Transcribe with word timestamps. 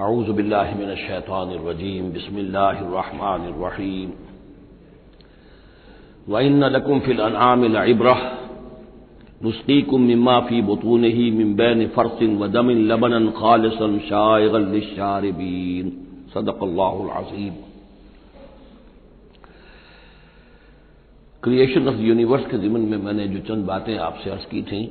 आऊज़बिल्लिमिनशैतानरजीम 0.00 2.10
बसमीम 2.12 4.10
one 6.28 6.64
लकुम 6.74 7.00
fill 7.00 7.18
अनामिल 7.20 7.76
इब्रह 7.90 8.20
नुस्कीकुम 9.42 10.02
मिम्मा 10.02 10.38
फ़ी 10.48 10.62
बतून 10.62 11.04
ही 11.16 11.30
मिम्बैन 11.30 11.86
फ़रसिन 11.96 12.36
व 12.38 12.48
दमिन 12.48 12.86
लबनन 12.88 13.30
खालिसन 13.38 13.98
शारबीन 14.08 15.90
सदक़ल्लाज़ीम 16.34 17.54
क्रिएशन 21.42 21.88
ऑफ़ 21.88 22.00
यूनिवर्स 22.02 22.46
के 22.46 22.58
ज़िमन 22.58 22.80
में 22.88 22.98
मैंने 22.98 23.28
जो 23.28 23.38
चंद 23.48 23.64
बातें 23.66 23.96
आपसे 24.00 24.30
अर्ज़ 24.30 24.46
की 24.46 24.62
थी 24.62 24.82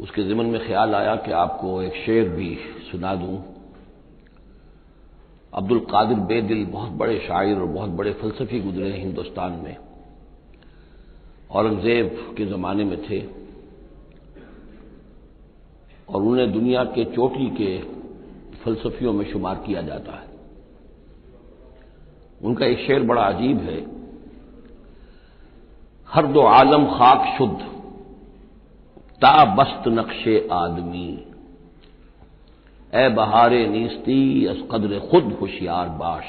उसके 0.00 0.22
ज़िमन 0.22 0.46
में 0.46 0.66
ख्याल 0.66 0.94
आया 0.94 1.16
कि 1.16 1.32
आपको 1.32 1.82
एक 1.82 1.92
शेर 1.92 2.28
भी 2.28 2.58
सुना 2.90 3.14
दूँ। 3.14 3.42
अब्दुल 5.54 5.78
कादिर 5.78 6.18
बेदिल 6.18 6.66
बहुत 6.66 6.90
बड़े 6.90 7.18
शायर 7.18 7.58
और 7.58 7.66
बहुत 7.66 7.90
बड़े 7.90 8.12
फलसफी 8.12 8.60
गुजरे 8.60 8.92
हिंदुस्तान 8.92 9.52
में। 9.52 9.76
औरंगज़ेब 11.50 12.34
के 12.38 12.46
ज़माने 12.46 12.84
में 12.84 13.10
थे। 13.10 13.20
और 16.08 16.22
उन्हें 16.22 16.52
दुनिया 16.52 16.84
के 16.84 17.04
चोटी 17.04 17.50
के 17.50 17.78
फलसफियों 18.58 19.12
में 19.12 19.32
शुमार 19.32 19.54
किया 19.54 19.82
जाता 19.82 20.12
है। 20.12 20.28
उनका 22.44 22.66
एक 22.66 22.78
शेर 22.78 23.02
बड़ा 23.02 23.22
अजीब 23.22 23.58
है। 23.58 23.86
हर 26.08 26.26
दो 26.26 26.40
आलम 26.40 26.86
खाक 26.86 27.38
शुद्ध। 27.38 27.77
ता 29.22 29.44
बस्त 29.44 29.82
नक्शे 29.88 30.48
आदमी। 30.52 31.24
ए 32.94 33.08
बहारे 33.08 33.66
नीस्ती, 33.66 34.46
अस 34.46 34.56
कदर 34.72 34.98
खुद 35.10 35.38
होशियार 35.40 35.88
बाश। 35.88 36.24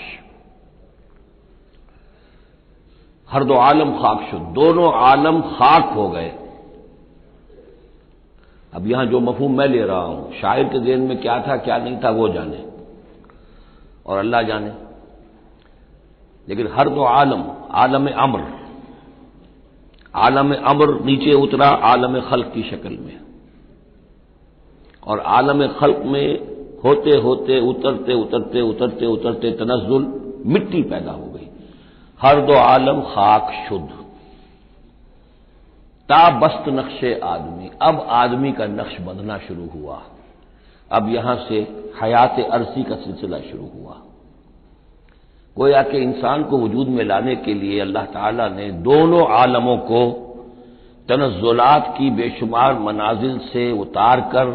हर 3.31 3.43
दो 3.43 3.53
आलम 3.53 3.91
खाक 3.91 4.31
शुद्ध 4.31 4.45
दोनों 4.45 4.93
आलम 4.93 5.41
खाक 5.41 5.94
हो 5.94 6.09
गए। 6.09 6.29
अब 8.73 8.88
यहाँ 8.88 9.05
जो 9.05 9.19
मफहूम 9.19 9.57
मैं 9.57 9.67
ले 9.67 9.81
रहा 9.81 10.01
हूँ, 10.01 10.33
शायर 10.33 10.63
के 10.63 10.79
जेन 10.79 10.99
में 10.99 11.22
क्या 11.22 11.47
था, 11.47 11.57
क्या 11.57 11.78
नहीं 11.78 11.97
था, 12.03 12.09
वो 12.09 12.29
जाने। 12.29 12.66
और 14.05 14.17
अल्लाह 14.17 14.41
जाने। 14.41 14.72
लेकिन 16.47 16.69
हर 16.73 16.89
दो 16.89 17.03
आलम 17.03 17.44
आलम 17.72 18.07
अमर 18.07 18.59
आलम 20.16 20.56
अमर 20.56 21.03
नीचे 21.03 21.34
उतरा 21.34 21.68
आलम 21.68 22.22
खल्क 22.22 22.52
की 22.56 22.64
शक्ल 22.64 22.90
में। 22.90 23.20
और 25.08 25.20
आलम 25.20 25.68
खल्क 25.68 26.02
में 26.06 26.40
होते 26.84 27.12
होते, 27.12 27.59
उतरते 27.59 28.14
उतरते 28.14 28.62
उतरते 28.62 29.06
उतरते 29.06 29.52
तनजुल 29.52 30.22
मिट्टी 30.46 30.84
पैदा 30.84 31.12
हो 31.12 31.25
गई। 31.25 31.47
हर 32.22 32.42
दो 32.42 32.53
आलम 32.53 33.02
खाक 33.02 33.70
शुद्ध। 33.70 33.90
ताबस्त 36.09 36.64
नक्शे 36.70 37.20
आदमी। 37.24 37.70
अब 37.81 38.06
आदमी 38.09 38.52
का 38.52 38.66
नक्श 38.66 39.02
बंधना 39.02 39.38
शुरू 39.38 39.68
हुआ। 39.68 40.03
अब 40.91 41.09
यहाँ 41.09 41.36
से 41.50 41.56
हयात 42.02 42.40
अरसी 42.40 42.84
का 42.84 42.96
सिलसिला 42.96 43.40
शुरू 43.40 43.70
हुआ। 43.76 44.02
गोया 45.59 45.81
के 45.81 45.97
इंसान 45.97 46.44
को 46.44 46.58
वजूद 46.58 46.88
में 46.88 47.03
लाने 47.06 47.36
के 47.36 47.53
लिए 47.53 47.80
अल्लाह 47.80 48.06
ताला 48.06 48.47
ने 48.50 48.72
दोनों 48.72 49.28
आलमों 49.34 49.78
को 49.78 50.02
तनजुलात 51.09 51.94
की 51.97 52.09
बेशुमार 52.09 52.80
मनाजिल 52.80 53.38
से 53.38 53.72
उतार 53.72 54.22
कर 54.22 54.47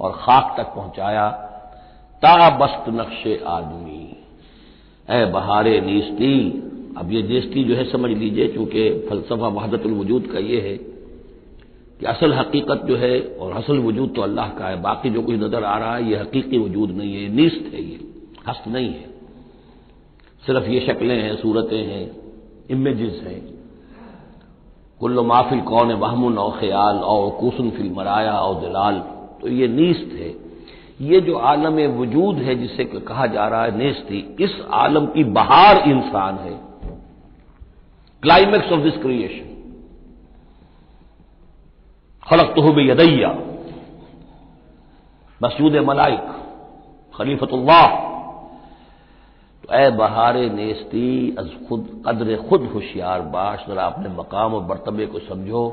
और 0.00 0.12
खाक 0.12 0.54
तक 0.58 0.74
पहुँचाया। 0.74 1.28
ताबस्त 2.22 2.84
नक्शे 2.88 3.34
आदमी। 3.46 4.02
ए 5.08 5.24
बहारे 5.24 5.80
नीस्ती। 5.80 6.34
अब 6.98 7.12
ये 7.12 7.22
नेस्ती 7.22 7.64
जो 7.64 7.74
है, 7.74 7.84
समझ 7.90 8.10
लीजिए, 8.10 8.48
चूँकि 8.48 9.06
फलसफा 9.10 9.48
वहदतुल 9.48 9.92
वजूद 9.92 10.26
का 10.26 10.38
ये 10.38 10.60
है 10.60 10.76
कि 12.00 12.06
असल 12.06 12.32
हकीकत 12.32 12.84
जो 12.84 12.96
है, 12.96 13.20
और 13.40 13.52
असल 13.52 13.78
वजूद 13.78 14.12
तो 14.16 14.22
अल्लाह 14.22 14.48
का 14.48 14.66
है, 14.66 14.82
बाकी 14.82 15.10
जो 15.10 15.22
कुछ 15.22 15.34
नज़र 15.34 15.64
आ 15.64 15.78
रहा 15.78 15.96
है, 15.96 16.10
ये 16.10 16.16
हकीकी 16.16 16.58
वजूद 16.58 16.90
नहीं 16.90 17.14
है 17.14 17.28
नीस्त 17.28 17.70
है 17.74 17.82
ये, 17.82 17.98
हस्त 18.48 18.68
नहीं 18.68 18.88
है। 18.88 19.11
सिर्फ़ 20.46 20.64
ये 20.64 20.80
शक्लें 20.80 21.22
हैं, 21.22 21.36
सूरतें 21.36 21.84
हैं 21.84 22.16
इमेजेस 22.70 23.20
हैं। 23.22 23.40
कुल्लो 25.00 25.22
माफिल 25.24 25.60
कौन 25.60 25.90
है? 25.90 25.94
वहमुन 25.94 26.38
और 26.38 26.60
ख्याल 26.60 26.96
और 26.96 27.30
कुसन 27.30 27.70
फिल 27.70 27.92
मराया 27.92 28.32
और 28.32 28.60
दिलाल। 28.60 28.98
तो 29.40 29.48
ये 29.48 29.68
नीस्त 29.68 30.10
है। 30.12 30.34
ये 31.00 31.20
जो 31.20 31.36
आलम 31.36 31.78
वजूद 32.00 32.36
है, 32.36 32.54
जिसे 32.54 32.84
कहा 32.84 33.26
जा 33.26 33.48
रहा 33.48 33.62
है 33.64 33.76
नेस्ती 33.78 34.36
इस 34.40 34.60
आलम 34.72 35.06
की 35.06 35.24
बहार 35.24 35.78
इंसान 35.88 36.38
है। 36.38 36.54
क्लाइमेक्स 38.22 38.72
ऑफ़ 38.72 38.80
दिस 38.80 38.96
क्रिएशन 38.96 39.48
खलक 42.30 42.52
तो 42.56 42.72
भी 42.72 42.90
यदैया 42.90 43.30
मसूद 45.40 45.76
मलाइक, 45.76 46.26
खलीफतुल्लाह। 47.14 48.11
तो 49.64 49.74
ए 49.74 49.90
बहारे 49.90 50.48
नेस्ती, 50.50 51.36
अज 51.38 51.50
खुद, 51.68 52.02
कदर 52.06 52.36
खुद 52.48 52.62
होशियार 52.74 53.20
बाश, 53.22 53.64
जरा 53.68 53.84
अपने 53.84 54.08
मकाम 54.08 54.54
और 54.54 54.62
बरतबे 54.62 55.06
को 55.06 55.18
समझो 55.18 55.68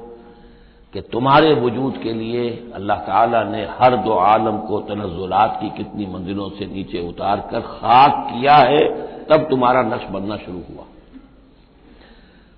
कि 0.93 1.01
तुम्हारे 1.01 1.53
वजूद 1.53 1.97
के 1.97 2.13
लिए 2.13 2.71
अल्लाह 2.75 2.97
ताला 2.97 3.43
ने 3.43 3.63
हर 3.79 3.95
दो 3.95 4.13
आलम 4.13 4.57
को 4.57 4.79
तनजुलात 4.79 5.57
की 5.61 5.69
कितनी 5.69 6.05
मंजिलों 6.05 6.49
से 6.49 6.65
नीचे 6.65 7.07
उतार 7.07 7.47
कर 7.51 7.61
खाक 7.61 8.27
किया 8.29 8.55
है, 8.55 8.87
तब 9.25 9.47
तुम्हारा 9.49 9.81
नक्श 9.81 10.05
बनना 10.05 10.37
शुरू 10.37 10.61
हुआ। 10.69 10.85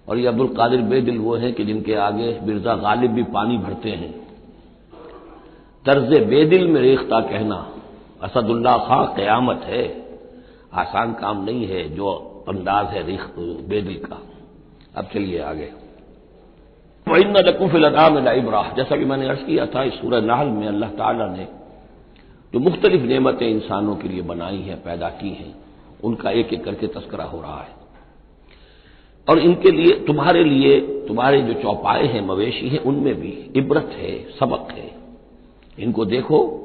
और 0.08 0.18
ये 0.18 0.28
अब्दुल 0.28 0.48
कादिर 0.48 0.82
बेदिल 0.82 1.18
वो 1.18 1.36
हैं 1.36 1.54
कि 1.54 1.66
जिनके 1.66 1.94
आगे 1.94 2.40
मिर्ज़ा 2.44 2.76
गालिब 2.76 3.12
भी 3.12 3.24
पानी 3.24 3.58
भरते 3.58 3.90
हैं। 3.90 4.12
तर्ज 5.86 6.28
बेदिल 6.28 6.68
में 6.68 6.82
रेख्ता 6.82 7.20
कहना, 7.22 7.68
असदुल्ला 8.24 8.78
खां 8.78 9.06
कयामत 9.16 9.62
है। 9.66 10.01
आसान 10.74 11.14
काम 11.14 11.44
नहीं 11.44 11.68
है 11.68 11.90
जो 11.90 12.12
अंदाज 12.48 12.88
है 12.88 13.08
रेख, 13.08 13.22
बेदिल 13.68 13.96
का। 13.96 14.22
अब 14.96 15.06
चलिए 15.14 15.40
आगे। 15.40 15.72
इन 17.08 17.34
लकुफ़िलनाम 17.38 18.30
इब्राह। 18.30 18.72
जैसा 18.72 18.98
कि 18.98 19.06
मैंने 19.06 19.30
अर्ज़ 19.30 19.40
किया 19.40 19.66
था, 19.66 19.84
इस 19.84 19.94
सूरह 19.94 20.22
नाहल 20.22 20.48
में 20.48 20.68
अल्लाह 20.68 20.90
ताला 20.90 21.28
ने 21.28 21.48
जो 22.54 22.60
मुख्तलिफ़ 22.60 23.02
नेमतें 23.02 23.50
इंसानों 23.50 23.96
के 23.96 24.08
लिए 24.08 24.22
बनाई 24.22 24.58
हैं, 24.58 24.84
पैदा 24.84 25.10
की 25.10 25.30
हैं, 25.30 25.56
उनका 26.04 26.32
एक 26.32 26.54
एक 26.54 26.64
करके 26.64 26.88
तस्करा 26.88 27.24
हो 27.24 27.42
रहा 27.42 27.62
है। 27.62 27.82
और 29.30 29.40
इनके 29.40 29.72
लिए, 29.72 29.92
तुम्हारे 29.92 30.44
लिए, 30.44 30.80
तुम्हारे 30.80 31.42
जो 31.42 31.54
चौपाए 31.54 32.06
हैं, 32.06 32.28
मवेशी 32.28 32.70
हैं, 32.70 32.80
उनमें 32.80 33.16
भी 33.16 33.52
इबरत 33.56 33.90
है, 33.94 34.32
सबक 34.32 34.72
है। 34.72 34.92
इनको 35.80 36.06
देखो 36.06 36.58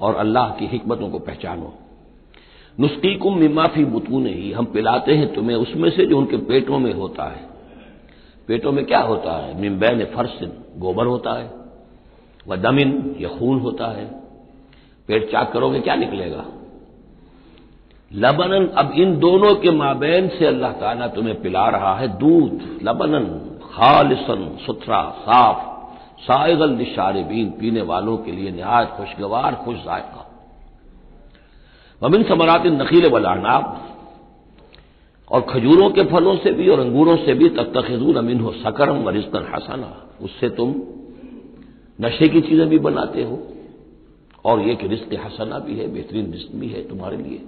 और 0.00 0.14
अल्लाह 0.14 0.50
की 0.50 0.66
हिकमतों 0.66 1.10
को 1.10 1.18
पहचानो। 1.18 1.74
नुस्कीकुम 2.80 3.38
मिमाफी 3.38 3.84
बुतून 3.84 4.26
ही 4.26 4.52
हम 4.52 4.64
पिलाते 4.64 5.14
हैं 5.14 5.34
तुम्हें 5.34 5.56
उसमें 5.56 5.90
से 5.90 6.06
जो 6.06 6.18
उनके 6.18 6.36
पेटों 6.36 6.78
में 6.78 6.92
होता 6.92 7.24
है। 7.24 7.40
पेटों 8.48 8.72
में 8.72 8.84
क्या 8.86 9.00
होता 9.00 9.36
है? 9.36 9.60
मिम्बैन 9.60 10.04
फर्सिन 10.04 10.52
गोबर 10.78 11.06
होता 11.06 11.32
है, 11.32 11.50
व 12.48 12.56
दमिन 12.56 13.16
या 13.20 13.28
खून 13.28 13.60
होता 13.60 13.86
है। 13.86 14.04
पेट 15.08 15.30
चाक 15.32 15.52
करोगे, 15.52 15.80
क्या 15.80 15.94
निकलेगा? 15.94 16.44
लबनन, 18.12 18.66
अब 18.66 18.92
इन 18.92 19.18
दोनों 19.18 19.54
के 19.54 19.70
माबेन 19.70 20.28
से 20.28 20.46
अल्लाह 20.46 20.72
ताला 20.72 21.06
तुम्हें 21.08 21.42
पिला 21.42 21.68
रहा 21.68 21.94
है 21.94 22.08
दूध, 22.08 22.78
लबनन, 22.82 23.24
खालिसन, 23.72 24.58
सुथरा, 24.66 25.02
साफ़, 25.20 25.72
साइगल 26.22 26.70
निशारबीन, 26.70 27.50
पीने 27.50 27.82
वालों 27.82 28.16
के 28.16 28.32
लिए 28.32 28.50
नहायत 28.50 28.88
खुशगवार, 28.88 29.54
खुश 29.54 29.76
जायका। 29.76 30.21
वमिन 32.02 32.22
समरात 32.24 32.66
नकील 32.74 33.06
वलानाब 33.08 33.64
और 35.30 35.40
खजूरों 35.50 35.88
के 35.90 36.04
फलों 36.06 36.36
से 36.38 36.52
भी 36.52 36.68
और 36.68 36.80
अंगूरों 36.80 37.16
से 37.18 37.34
भी 37.34 37.48
तक 37.50 37.72
तखजून 37.76 38.16
अमीन 38.16 38.40
हो 38.40 38.52
सकरम 38.54 39.02
वरिस्तन 39.02 39.46
हसना 39.54 39.92
उससे 40.22 40.48
तुम 40.56 40.74
नशे 41.98 42.28
की 42.28 42.40
चीज़ें 42.40 42.68
भी 42.68 42.78
बनाते 42.80 43.22
हो 43.22 43.38
और 44.44 44.60
यह 44.60 44.74
कि 44.74 44.86
रिस्क 44.88 45.14
हसना 45.24 45.58
भी 45.58 45.78
है 45.78 45.88
बेहतरीन 45.88 46.32
रिस्क 46.32 46.54
भी 46.54 46.68
है 46.68 46.82
तुम्हारे 46.88 47.16
लिए 47.16 47.40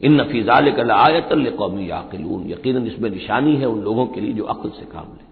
इन 0.00 0.20
नफीजाल 0.20 0.70
कल 0.72 0.90
आयतल 0.92 1.50
कौमी 1.52 1.90
याकिलून 1.90 2.50
यकीन 2.50 2.86
इसमें 2.86 3.10
निशानी 3.10 3.56
है 3.56 3.66
उन 3.66 3.80
लोगों 3.82 4.06
के 4.06 4.20
लिए 4.20 4.32
जो 4.32 4.44
अक्ल 4.46 4.70
से 4.70 4.84
काम 4.92 5.08
ले 5.08 5.28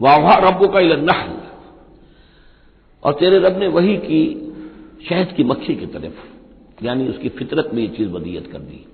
वाह 0.00 0.34
रबो 0.40 0.68
का 0.68 0.80
इलनहल 0.80 1.34
और 3.02 3.12
तेरे 3.14 3.38
रब 3.40 3.58
ने 3.58 3.68
वही 3.70 3.96
की 4.00 4.22
शहद 5.08 5.32
की 5.36 5.44
मक्खी 5.44 5.74
की 5.74 5.86
तरफ़ 5.88 6.30
यानी 6.82 7.08
उसकी 7.08 7.28
फितरत 7.28 7.70
में 7.74 7.82
ये 7.82 7.88
चीज़ 7.88 8.08
वदीयत 8.08 8.46
कर 8.52 8.58
दी। 8.60 8.84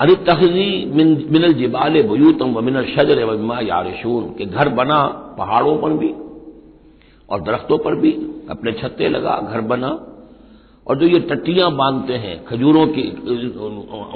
अरे 0.00 0.14
तहजी 0.26 0.84
मिनल 1.30 1.52
जिबाल 1.52 2.02
बयूतम 2.02 2.54
व 2.54 2.60
मिनल 2.60 2.84
शजर 2.86 3.24
वमा 3.24 3.60
यारशून, 3.60 4.24
के 4.34 4.44
घर 4.46 4.68
बना 4.70 5.02
पहाड़ों 5.38 5.76
पर 5.78 5.92
भी 5.92 6.12
और 7.28 7.40
दरख्तों 7.42 7.78
पर 7.78 7.94
भी, 7.94 8.12
अपने 8.50 8.72
छत्ते 8.72 9.08
लगा, 9.08 9.38
घर 9.42 9.60
बना। 9.62 9.88
और 10.86 10.98
जो 10.98 11.06
ये 11.06 11.18
टट्टियाँ 11.20 11.70
बांधते 11.76 12.14
हैं, 12.14 12.44
खजूरों 12.44 12.86
की, 12.88 13.02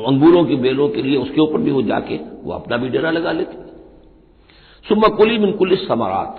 अंगूरों 0.06 0.44
की 0.44 0.56
बेलों 0.56 0.88
के 0.88 1.03
लिए, 1.03 1.17
उसके 1.17 1.41
ऊपर 1.41 1.58
भी 1.58 1.70
वो 1.70 1.82
जाके, 1.82 2.17
वो 2.17 2.53
अपना 2.53 2.76
भी 2.76 2.88
डेरा 2.88 3.11
लगा 3.11 3.32
लेते 3.32 3.69
सुबह 4.87 5.08
कुली 5.17 5.38
मिनकुल 5.38 5.75
समारात। 5.79 6.38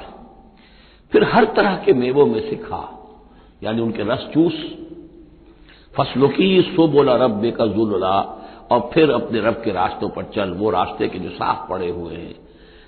फिर 1.11 1.23
हर 1.23 1.45
तरह 1.55 1.75
के 1.75 1.93
मेवों 1.93 2.25
में 2.25 2.39
से 2.41 2.55
खा, 2.57 2.83
यानी 3.63 3.81
उनके 3.81 4.03
रस 4.03 4.29
चूस 4.33 4.53
फ़सलों 5.97 6.29
की 6.29 6.61
सो 6.61 6.88
बोला 6.88 7.15
रब 7.15 7.31
बेका 7.31 7.65
जुल्ला, 7.65 8.38
और 8.71 8.89
फिर 8.93 9.11
अपने 9.11 9.39
रब 9.39 9.53
के 9.53 9.71
रास्तों 9.71 10.09
पर 10.09 10.23
चल, 10.23 10.49
वो 10.49 10.69
रास्ते 10.69 11.07
के 11.07 11.19
जो 11.19 11.29
साफ़ 11.29 11.69
पड़े 11.69 11.89
हुए 11.89 12.13
हैं, 12.13 12.35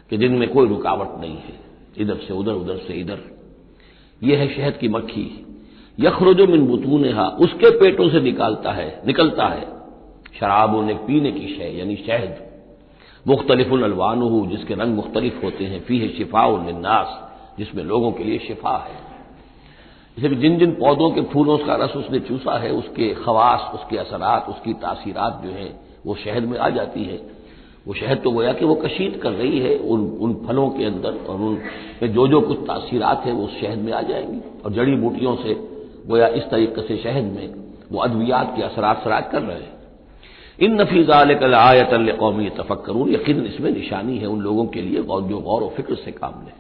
कि 0.10 0.18
जिनमें 0.18 0.50
कोई 0.50 0.68
रुकावट 0.68 1.22
नहीं 1.22 1.36
है, 1.36 1.60
इधर 1.98 2.16
से 2.16 2.34
उधर 2.34 2.52
उधर 2.52 2.78
से 2.78 2.94
इधर। 2.94 3.20
यह 4.24 4.40
है 4.40 4.56
शहद 4.56 4.78
की 4.78 4.88
मक्खी। 4.88 5.46
यखरोजो 6.00 6.48
मिन 6.48 6.68
बुतून 6.68 7.06
उसके 7.16 7.70
पेटों 7.70 8.10
से 8.10 8.22
निकालता 8.22 8.72
है, 8.72 9.02
निकलता 9.08 9.48
है। 9.48 9.74
शराब 10.40 10.76
उन्हें 10.76 11.06
पीने 11.06 11.32
की 11.32 11.56
शय 11.56 11.80
यानी 11.80 11.96
शहद। 11.96 12.54
मुख्तलिफ़ 13.28 13.74
अलवान 13.74 14.22
हो 14.22 14.46
जिसके 14.46 14.74
रंग 14.74 14.96
मुख्तलिफ़ 14.96 15.44
होते 15.44 15.64
हैं 15.64 15.84
फ़ी 15.84 16.00
है 16.00 16.08
शिफा 16.08 16.46
उन्नास 16.46 17.32
जिसमें 17.60 17.84
लोगों 17.84 18.12
के 18.12 18.24
लिए 18.24 18.40
शिफा 18.40 18.88
है। 18.90 19.13
जैसे 20.18 20.36
जिन 20.36 20.58
जिन 20.58 20.72
पौधों 20.72 21.10
के 21.12 21.22
फूलों 21.22 21.58
का 21.58 21.76
रस 21.76 21.96
उसने 21.96 22.20
चूसा 22.20 22.58
है, 22.60 22.72
उसके 22.72 23.14
खवास, 23.14 23.72
उसके 23.74 23.98
असरात, 23.98 24.50
उसकी 24.50 24.74
तासीरात 24.74 25.42
जो 25.46 25.52
हैं, 25.52 25.80
वो 26.06 26.16
शहद 26.16 26.44
में 26.44 26.58
आ 26.60 26.70
जाती 26.70 27.04
है। 27.04 27.20
वो 27.88 27.94
शहद 27.94 28.18
तो 28.18 28.32
गोया 28.32 28.54
कि 28.54 28.66
वो 28.66 28.76
कशीद 28.76 29.20
कर 29.24 29.32
रही 29.32 29.60
है 29.60 29.76
उन 29.76 30.02
उन 30.22 30.34
फलों 30.48 30.70
के 30.70 30.86
अंदर 30.86 31.18
और 31.30 31.42
उन 31.42 31.60
जो 32.04 32.28
जो 32.28 32.42
कुछ 32.42 32.58
तासीरात 32.58 33.26
है, 33.26 33.32
वो 33.32 33.44
उस 33.44 33.60
शहद 33.62 33.78
में 33.78 33.92
आ 33.94 34.02
जाएँगी। 34.02 34.42
और 34.66 34.74
जड़ी 34.74 34.96
बूटियों 34.96 35.36
से 35.36 35.54
गोया 36.08 36.28
इस 36.28 36.44
तरीके 36.44 36.82
से 36.82 36.98
शहद 36.98 37.24
में 37.24 37.54
वो 37.92 38.00
अद्वियात 38.00 38.54
के 38.56 38.64
असरात 38.64 39.04
सराज 39.04 39.32
कर 39.32 39.42
रहे 39.42 39.58
हैं। 39.58 39.72
इन 40.60 40.82
नफीज़ाल 40.82 41.36
कल 41.36 41.54
आयतल 41.54 42.12
कौमी 42.12 42.50
तफक्रून 42.50 43.14
यकीन 43.14 43.46
इसमें 43.46 43.72
निशानी 43.72 44.18
है 44.18 44.28
उन 44.28 44.42
लोगों 44.42 44.66
के 44.66 44.82
लिए 44.82 45.02
जो 45.02 45.40
गौर 45.40 45.64
व 45.64 45.70
फ़िक्र 45.70 45.96
से 45.96 46.12
काम 46.12 46.46
लें। 46.46 46.54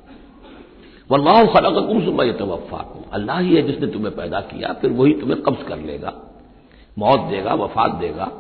वल्लाह 1.10 1.46
खलकुम 1.46 2.04
सुबह 2.06 2.32
तवफ़ाकुम 2.32 3.02
अल्लाह 3.14 3.40
ही 3.40 3.56
है 3.56 3.62
जिसने 3.62 3.88
तुम्हें 3.88 4.16
पैदा 4.16 4.40
किया, 4.42 4.74
फिर 4.74 4.92
वही 4.92 5.14
तुम्हें 5.14 5.42
कब्ज 5.42 5.64
कर 5.68 5.78
लेगा, 5.80 6.14
मौत 6.98 7.20
देगा, 7.20 7.54
वफात 7.54 7.92
देगा। 7.96 8.32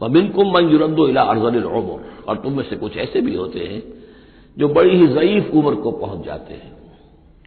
व 0.00 0.08
बिनकुम 0.08 0.52
मन 0.54 0.68
युरदो 0.68 1.06
इला 1.08 1.22
अर्जल 1.22 1.62
उमर। 1.62 1.98
और 2.28 2.36
तुम 2.36 2.52
में 2.52 2.64
से 2.64 2.76
कुछ 2.76 2.96
ऐसे 2.96 3.20
भी 3.20 3.34
होते 3.34 3.60
हैं 3.60 3.82
जो 4.56 4.68
बड़ी 4.68 4.96
ही 4.96 5.06
ज़यीफ 5.06 5.50
उम्र 5.54 5.74
को 5.74 5.90
पहुँच 5.90 6.24
जाते 6.26 6.54
हैं। 6.54 6.72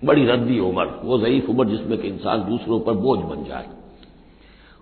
बड़ी 0.04 0.26
रद्दी 0.26 0.60
उम्र, 0.60 0.86
वो 1.04 1.18
ज़यीफ 1.20 1.50
उम्र 1.50 1.68
जिसमें 1.70 1.98
कि 1.98 2.08
इंसान 2.08 2.44
दूसरों 2.44 2.80
पर 2.80 2.94
बोझ 2.94 3.20
बन 3.20 3.44
जाए। 3.44 3.68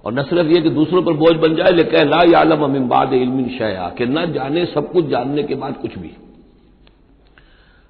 और 0.04 0.14
न 0.14 0.24
सिर्फ़ 0.24 0.48
ये 0.48 0.62
कि 0.62 0.70
दूसरों 0.70 1.02
पर 1.04 1.14
बोझ 1.14 1.36
बन 1.38 1.56
जाए, 1.56 1.72
लेकिन 1.72 2.10
ला 2.10 2.22
यालम 2.24 2.64
अमिबाद 2.64 3.14
इलमिन 3.14 3.50
शया 3.50 3.90
कि 3.98 4.06
न 4.06 4.26
जाने 4.34 4.66
सब 4.66 4.92
कुछ 4.92 5.06
जानने 5.06 5.44
के 5.44 5.56
बाद 5.56 5.78
कुछ 5.78 5.98
भी। 5.98 6.12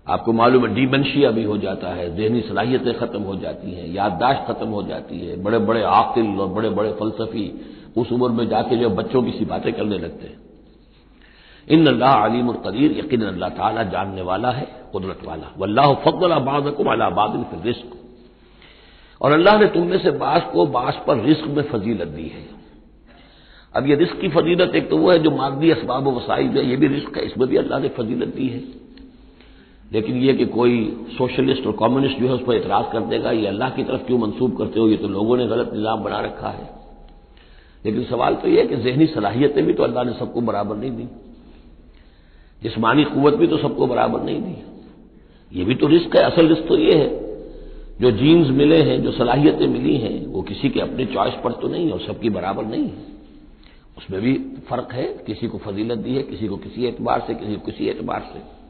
आपको 0.07 0.33
मालूम 0.33 0.65
है, 0.65 0.73
डिमेंशिया 0.75 1.31
भी 1.31 1.43
हो 1.43 1.57
जाता 1.57 1.89
है, 1.89 2.15
जहनी 2.17 2.41
सलाहियतें 2.41 2.93
खत्म 2.99 3.21
हो 3.21 3.35
जाती 3.37 3.71
हैं, 3.71 3.87
याददाश्त 3.93 4.47
खत्म 4.47 4.67
हो 4.69 4.83
जाती 4.83 5.19
है 5.19 5.41
बड़े 5.43 5.59
बड़े 5.61 5.81
आकिल 5.83 6.39
और 6.39 6.47
बड़े 6.49 6.69
बड़े 6.71 6.91
फलसफी 6.99 7.51
उस 7.97 8.11
उम्र 8.11 8.29
में 8.31 8.47
जाके 8.49 8.77
जो 8.77 8.89
बच्चों 8.91 9.21
की 9.23 9.31
सी 9.31 9.45
बातें 9.45 9.71
करने 9.73 9.97
लगते 9.97 10.27
हैं। 10.27 10.39
इन 11.67 11.87
अल्लाह 11.87 12.23
अलीम 12.25 12.49
और 12.49 12.61
कदीर 12.65 12.97
यकीन 12.99 13.21
अल्लाह 13.23 13.49
ताला 13.51 13.83
जानने 13.85 14.21
वाला 14.23 14.51
है, 14.51 14.67
कुदरत 14.91 15.19
वाला। 15.25 15.51
वल्लाह 15.57 15.93
फकल 16.03 16.31
आबादकुम 16.31 16.91
अलाबादिन 16.91 17.43
फिर 17.43 17.61
रिस्क 17.63 17.97
और 19.21 19.31
अल्लाह 19.31 19.59
ने 19.59 19.67
तुम 19.67 19.87
में 19.87 19.97
से 19.97 20.11
बास 20.17 20.49
को 20.53 20.65
बास 20.67 21.01
पर 21.07 21.19
रिस्क 21.23 21.47
में 21.47 21.63
फजीलत 21.63 22.07
दी 22.09 22.27
है। 22.27 22.45
अब 23.75 23.87
ये 23.87 23.95
रिस्क 23.95 24.19
की 24.21 24.29
फजीलत 24.29 24.75
एक 24.75 24.89
तो 24.89 24.97
वो 24.97 25.11
है 25.11 25.19
जो 25.19 25.31
मादी 25.31 25.71
इसबाब 25.71 26.07
वसाई 26.07 26.47
है, 26.47 26.69
ये 26.69 26.75
भी 26.75 26.87
रिस्क 26.89 27.17
है, 27.17 27.25
इसमें 27.25 27.47
भी 27.47 27.57
अल्लाह 27.57 27.79
ने 27.79 27.89
फजीलत 27.97 28.35
दी 28.35 28.47
है। 28.47 28.59
लेकिन 29.91 30.17
यह 30.17 30.35
कि 30.35 30.45
कोई 30.45 31.05
सोशलिस्ट 31.17 31.67
और 31.67 31.73
कम्युनिस्ट 31.73 32.19
जो 32.19 32.27
है 32.27 32.33
उस 32.33 32.41
पर 32.41 32.55
इतराज 32.55 32.85
कर 32.91 32.99
देगा, 32.99 33.31
ये 33.31 33.47
अल्लाह 33.47 33.69
की 33.69 33.83
तरफ़ 33.83 34.01
क्यों 34.01 34.19
मंसूब 34.19 34.57
करते 34.57 34.79
हो? 34.79 34.89
ये 34.89 34.97
तो 34.97 35.07
लोगों 35.07 35.37
ने 35.37 35.47
गलत 35.47 35.73
निज़ाम 35.73 36.03
बना 36.03 36.19
रखा 36.19 36.49
है। 36.49 36.69
लेकिन 37.85 38.03
सवाल 38.03 38.35
तो 38.35 38.47
यह 38.47 38.65
कि 38.65 38.75
जहनी 38.75 39.07
सलाहियतें 39.07 39.65
भी 39.65 39.73
तो 39.73 39.83
अल्लाह 39.83 40.03
ने 40.03 40.13
सबको 40.13 40.41
बराबर 40.41 40.75
नहीं 40.75 40.91
दी। 40.91 41.07
जिसमानी 42.63 43.03
कुत 43.03 43.35
भी 43.35 43.47
तो 43.47 43.57
सबको 43.57 43.87
बराबर 43.87 44.21
नहीं 44.21 44.41
दी। 44.41 44.55
ये 45.59 45.65
भी 45.65 45.75
तो 45.75 45.87
रिस्क 45.87 46.15
है, 46.15 46.23
असल 46.23 46.47
रिस्क 46.47 46.67
तो 46.67 46.77
ये 46.77 46.95
है। 46.95 47.31
जो 48.01 48.11
जीन्स 48.11 48.49
मिले 48.49 48.81
हैं, 48.81 49.03
जो 49.03 49.11
सलाहियतें 49.11 49.67
मिली 49.67 49.97
हैं, 49.97 50.25
वो 50.25 50.41
किसी 50.41 50.69
के 50.69 50.79
अपने 50.79 51.05
चॉइस 51.05 51.33
पर 51.33 51.51
तो 51.51 51.67
नहीं 51.67 51.85
है 51.85 51.91
और 51.91 51.99
सबकी 51.99 52.29
बराबर 52.29 52.65
नहीं 52.65 52.83
है। 52.83 53.03
उसमें 53.97 54.21
भी 54.21 54.33
फ़र्क 54.69 54.93
है, 54.93 55.03
किसी 55.03 55.47
को 55.47 55.57
फजीलत 55.57 55.97
दी 55.97 56.15
है, 56.15 56.23
किसी 56.23 56.47
को 56.47 56.57
किसी 56.57 56.85
एतबार 56.85 57.23
से, 57.27 57.33
किसी 57.33 57.55
को 57.55 57.65
किसी 57.65 57.85
एतबार 57.85 58.31
से। 58.33 58.60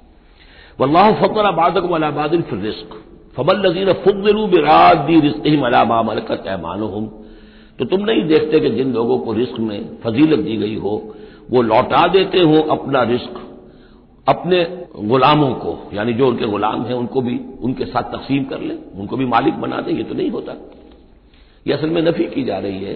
वल्लाह 0.79 1.11
फकर 1.21 1.45
आबादक 1.45 1.91
अलाबादिन 1.93 2.41
फिर 2.41 2.59
रिस्क। 2.59 2.99
फबल 3.37 3.65
नजीर 3.65 3.93
फुदलू 4.03 4.45
बिराद 4.47 5.07
रिस्क 5.23 5.45
ही 5.45 5.57
मलामा 5.57 6.01
मलकत 6.03 6.43
ऐमान 6.47 6.83
हम 6.93 7.09
तो 7.79 7.85
तुम 7.85 8.01
नहीं 8.01 8.23
देखते 8.27 8.59
कि 8.59 8.69
जिन 8.69 8.91
लोगों 8.93 9.17
को 9.19 9.33
रिस्क 9.33 9.59
में 9.59 9.97
फजीलत 10.03 10.39
दी 10.39 10.55
गई 10.57 10.75
हो, 10.75 10.91
वो 11.51 11.61
लौटा 11.61 12.05
देते 12.07 12.39
हो 12.41 12.61
अपना 12.71 13.01
रिस्क, 13.03 13.39
अपने 14.27 14.59
गुलामों 14.97 15.53
को, 15.55 15.77
यानी 15.93 16.13
जो 16.13 16.27
उनके 16.27 16.45
गुलाम 16.45 16.83
हैं, 16.85 16.93
उनको 16.93 17.21
भी, 17.21 17.39
उनके 17.61 17.85
साथ 17.85 18.11
तकसीम 18.11 18.43
कर 18.43 18.61
ले, 18.61 18.75
उनको 18.95 19.17
भी 19.17 19.25
मालिक 19.25 19.55
बना 19.55 19.79
दें, 19.81 19.93
ये 19.93 20.03
तो 20.03 20.15
नहीं 20.15 20.29
होता। 20.29 20.55
ये 21.65 21.73
असल 21.73 21.89
में 21.89 22.01
नफी 22.01 22.23
की 22.25 22.43
जा 22.43 22.57
रही 22.59 22.83
है 22.83 22.93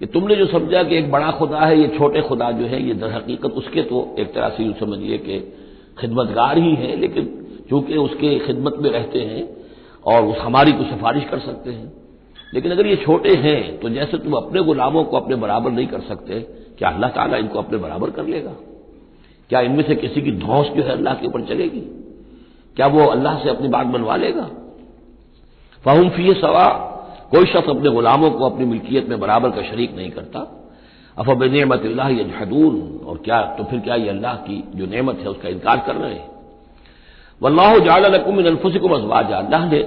कि 0.00 0.06
तुमने 0.06 0.36
जो 0.36 0.46
समझा 0.46 0.82
कि 0.82 0.96
एक 0.96 1.10
बड़ा 1.10 1.30
खुदा 1.30 1.58
है, 1.58 1.80
ये 1.80 1.88
छोटे 1.98 2.20
खुदा 2.22 2.50
जो 2.50 2.66
है, 2.66 2.82
ये 2.82 2.94
दर 2.94 3.12
हकीकत 3.12 3.52
उसके 3.52 3.82
तो 3.82 4.02
एक 4.18 4.34
तरह 4.34 4.48
से 4.48 4.64
यूँ 4.64 4.74
समझिए 4.80 5.18
कि 5.18 5.38
खिदमतगार 6.00 6.58
ही 6.58 6.74
हैं, 6.74 6.96
लेकिन 6.96 7.36
चूँकि 7.70 7.96
उसके 7.98 8.38
खिदमत 8.40 8.76
में 8.78 8.90
रहते 8.90 9.18
हैं 9.20 9.42
और 10.04 10.24
उस 10.24 10.38
हमारी 10.38 10.72
को 10.72 10.84
सिफारिश 10.86 11.24
कर 11.30 11.38
सकते 11.40 11.70
हैं, 11.70 11.92
लेकिन 12.52 12.72
अगर 12.72 12.86
ये 12.86 12.96
छोटे 12.98 13.34
हैं 13.38 13.78
तो 13.80 13.88
जैसे 13.90 14.18
तुम 14.18 14.32
अपने 14.34 14.62
गुलामों 14.64 15.04
को 15.04 15.16
अपने 15.16 15.36
बराबर 15.38 15.70
नहीं 15.70 15.86
कर 15.86 16.00
सकते, 16.02 16.40
क्या 16.78 16.88
अल्लाह 16.90 17.10
ताला 17.10 17.36
इनको 17.36 17.58
अपने 17.58 17.78
बराबर 17.78 18.10
कर 18.10 18.26
लेगा? 18.26 18.54
क्या 19.50 19.60
इनमें 19.62 19.82
से 19.84 19.94
किसी 19.96 20.22
की 20.22 20.32
धौस 20.38 20.66
जो 20.68 20.82
है 20.82 20.92
अल्लाह 20.92 21.14
के 21.14 21.26
ऊपर 21.26 21.46
चलेगी? 21.46 21.80
क्या 22.76 22.86
वो 22.88 23.04
अल्लाह 23.06 23.38
से 23.38 23.50
अपनी 23.50 23.68
बात 23.68 23.86
बनवा 23.88 24.16
लेगा? 24.18 24.48
फाहम 25.84 26.08
फ़ी 26.10 26.34
सवा, 26.36 26.66
कोई 27.30 27.46
शख्स 27.46 27.68
अपने 27.68 27.90
गुलामों 27.90 28.30
को 28.30 28.44
अपनी 28.46 28.64
मिल्कियत 28.66 29.08
में 29.08 29.18
बराबर 29.20 29.50
का 29.50 29.62
शरीक 29.62 29.96
नहीं 29.96 30.10
करता। 30.10 30.40
अफब 31.16 31.42
नमत 31.44 31.82
यजहदून। 31.84 33.00
और 33.06 33.16
क्या 33.16 33.40
तो 33.58 33.64
फिर 33.64 33.80
क्या 33.80 33.94
ये 33.94 34.08
अल्लाह 34.08 34.34
की 34.34 34.62
जो 34.74 34.86
नेमत 34.86 35.18
है, 35.18 35.26
उसका 35.26 35.48
इनकार 35.48 35.78
कर 35.86 35.94
रहे 35.94 36.14
हैं? 36.14 36.28
वल्लाह 37.40 37.78
जालकुम 37.78 38.38
अनफुसिकुम 38.38 38.92
अजवाजा। 38.92 39.36
अल्लाह 39.36 39.68
ने 39.70 39.82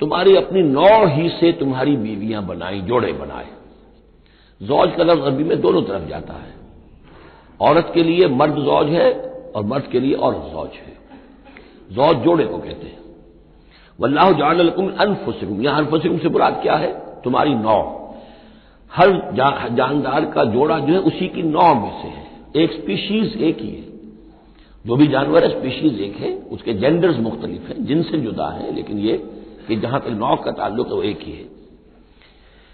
तुम्हारी 0.00 0.36
अपनी 0.36 0.62
नौ 0.62 1.06
ही 1.06 1.28
से 1.28 1.52
तुम्हारी 1.52 1.96
बीवियाँ 1.96 2.46
बनाई, 2.46 2.80
जोड़े 2.80 3.12
बनाए। 3.12 3.46
जौज 4.60 4.94
का 4.96 5.04
लफ्ज 5.04 5.22
अरबी 5.22 5.44
में 5.44 5.60
दोनों 5.60 5.82
तरफ़ 5.82 6.08
जाता 6.08 6.34
है। 6.34 6.54
औरत 7.60 7.90
के 7.94 8.02
लिए 8.02 8.26
मर्द 8.28 8.54
जौज 8.54 8.88
है 8.88 9.12
और 9.56 9.64
मर्द 9.64 9.86
के 9.86 10.00
लिए 10.00 10.14
औरत 10.14 10.50
जौज 10.52 10.68
है। 10.68 10.96
जौज 11.92 12.16
जोड़े 12.16 12.44
को 12.44 12.58
कहते 12.58 12.86
हैं। 12.86 13.00
वल्लाह 13.98 14.30
जालकुम 14.32 14.84
यहाँ 15.62 15.78
अनफुसिकुम 15.78 16.18
से 16.18 16.28
बुराद 16.28 16.58
क्या 16.62 16.74
है? 16.74 16.92
तुम्हारी 17.24 17.54
नौ। 17.54 18.01
हर 18.92 19.10
जा, 19.34 19.68
जानदार 19.68 20.24
का 20.24 20.44
जोड़ा 20.44 20.78
जो 20.78 20.92
है 20.92 20.98
उसी 21.00 21.28
की 21.28 21.42
नौ 21.42 21.74
में 21.74 21.90
से 22.02 22.08
है। 22.08 22.24
एक 22.56 22.72
स्पीशीज 22.72 23.42
एक 23.42 23.60
ही 23.60 23.68
है। 23.68 23.90
जो 24.84 24.96
भी 24.96 25.06
जानवर 25.06 25.44
है 25.44 25.50
स्पीशीज 25.50 26.00
एक 26.00 26.16
है। 26.16 26.32
उसके 26.52 26.74
जेंडर्स 26.74 27.18
मुख्तलिफ़ 27.18 27.68
हैं 27.68 27.84
जिनसे 27.86 28.18
जुदा 28.18 28.48
है 28.48 28.74
लेकिन 28.74 28.98
ये 28.98 29.16
कि 29.68 29.76
जहाँ 29.76 30.00
तक 30.00 30.08
नौ 30.08 30.36
का 30.36 30.50
ताल्लुक 30.50 30.86
है 30.86 30.94
वो 30.94 31.02
एक 31.02 31.20
ही 31.22 31.32
है। 31.32 31.44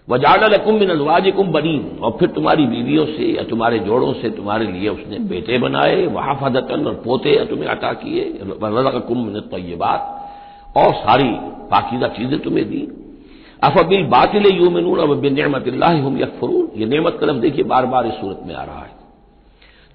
वजाल 0.08 0.44
लकुम 0.52 0.74
मिन 0.74 0.90
अजवाजिकुम 0.90 1.50
बनीन 1.52 1.98
और 2.02 2.16
फिर 2.20 2.28
तुम्हारी 2.28 2.66
बीवियों 2.66 3.06
से 3.06 3.32
या 3.36 3.42
तुम्हारे 3.42 3.78
जोड़ों 3.78 4.12
से 4.12 4.30
तुम्हारे 4.30 4.66
लिए 4.66 4.88
उसने 4.88 5.18
बेटे 5.18 5.58
बनाए 5.58 6.06
वहाफदतन 6.06 6.86
और 6.86 6.94
पोते 7.04 7.36
या 7.36 7.44
तुम्हें 7.44 7.68
अता 7.68 7.92
किए 7.92 8.24
रजकुम 8.42 9.18
मिन 9.18 9.40
तय्यबात 9.40 10.74
और 10.76 10.94
सारी 10.94 11.28
पाकिदा 11.70 12.08
चीज़ें 12.08 12.38
तुम्हें 12.38 12.68
दी। 12.68 12.80
अफबिल 13.62 14.04
बातिल 14.06 14.46
यूमिनून 14.56 14.98
अब 14.98 15.20
नमत 15.20 16.02
हम 16.02 16.18
यकफरून। 16.18 16.68
ये 16.76 16.86
नेमत 16.86 17.16
कलम 17.20 17.40
देखिए 17.40 17.64
बार 17.64 17.86
बार 17.86 18.06
इस 18.06 18.12
सूरत 18.12 18.42
में 18.46 18.54
आ 18.54 18.64
रहा 18.64 18.80
है। 18.80 18.96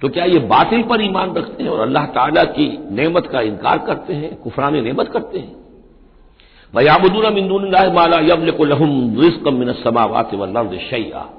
तो 0.01 0.09
क्या 0.09 0.25
ये 0.25 0.39
बातिल 0.47 0.81
पर 0.83 1.01
ईमान 1.01 1.33
रखते 1.33 1.63
हैं 1.63 1.69
और 1.69 1.79
अल्लाह 1.79 2.05
ताला 2.05 2.43
की 2.43 2.65
नेमत 2.91 3.27
का 3.27 3.41
इनकार 3.41 3.77
करते 3.77 4.13
हैं, 4.13 4.35
कुफरान 4.35 4.73
नेमत 4.83 5.07
करते 5.07 5.39
हैं? 5.39 5.55
वयाबुदून 6.73 7.33
मिंदून 7.33 7.69
माला 7.93 8.19
यमलकुलहम 8.23 9.19
रिस्क 9.19 9.47
मिन 9.49 9.71
समावात 9.73 10.33
शैया 10.79 11.29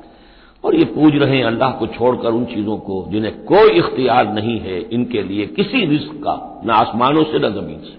और 0.64 0.74
ये 0.74 0.84
पूज 0.84 1.16
रहे 1.16 1.36
हैं 1.36 1.44
अल्लाह 1.44 1.70
को 1.70 1.86
छोड़कर 1.86 2.30
उन 2.30 2.44
चीज़ों 2.44 2.76
को 2.78 3.04
जिन्हें 3.10 3.44
कोई 3.44 3.70
इख्तियार 3.70 4.32
नहीं 4.32 4.58
है, 4.60 4.78
इनके 4.80 5.22
लिए 5.22 5.46
किसी 5.46 5.84
रिस्क 5.86 6.14
का 6.24 6.62
न 6.66 6.70
आसमानों 6.70 7.24
से 7.24 7.38
न 7.38 7.52
ज़मीन 7.52 7.80
से। 7.80 7.96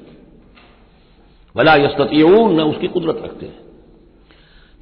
भला 1.56 1.76
यस्तून 1.76 2.56
न 2.56 2.64
उसकी 2.64 2.88
कुदरत 2.88 3.22
रखते 3.24 3.46
हैं। 3.46 3.65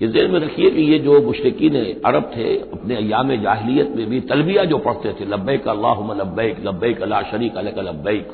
ये 0.04 0.08
देर 0.10 0.28
में 0.28 0.40
रखिए 0.40 0.70
कि 0.70 0.82
ये 0.84 0.98
जो 1.00 1.22
मुशरकिन 1.24 1.76
अरब 2.06 2.32
थे, 2.36 2.48
अपने 2.74 2.96
अयाम 2.98 3.36
जाहलीत 3.42 3.92
में 3.96 4.10
भी 4.10 4.20
तलबिया 4.28 4.64
जो 4.66 4.78
पढ़ते 4.80 5.14
थे, 5.14 5.26
लब्बैक 5.28 5.68
अल्लाह 5.70 6.02
लब्बैक 6.14 6.58
लब्बैक 6.66 7.02
अला 7.02 7.22
शरीक 7.32 7.58
अलक 7.58 7.78
लब्बैक 7.80 8.32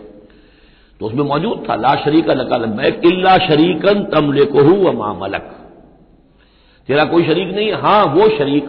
तो 1.02 1.06
उसमें 1.06 1.24
मौजूद 1.26 1.64
था, 1.70 1.76
ला 1.78 1.94
शरीक 1.98 2.30
लका 2.32 2.58
लब्बैक, 2.58 3.02
इल्ला 3.06 3.38
शरीकन 3.40 4.04
तम 4.14 4.32
लेकोहू 4.34 4.76
व 4.80 5.14
मलक। 5.20 5.56
तेरा 6.90 7.06
कोई 7.06 7.24
शरीक 7.26 7.56
नहीं 7.56 7.72
हाँ? 7.76 8.04
वो 8.08 8.28
शरीक, 8.32 8.66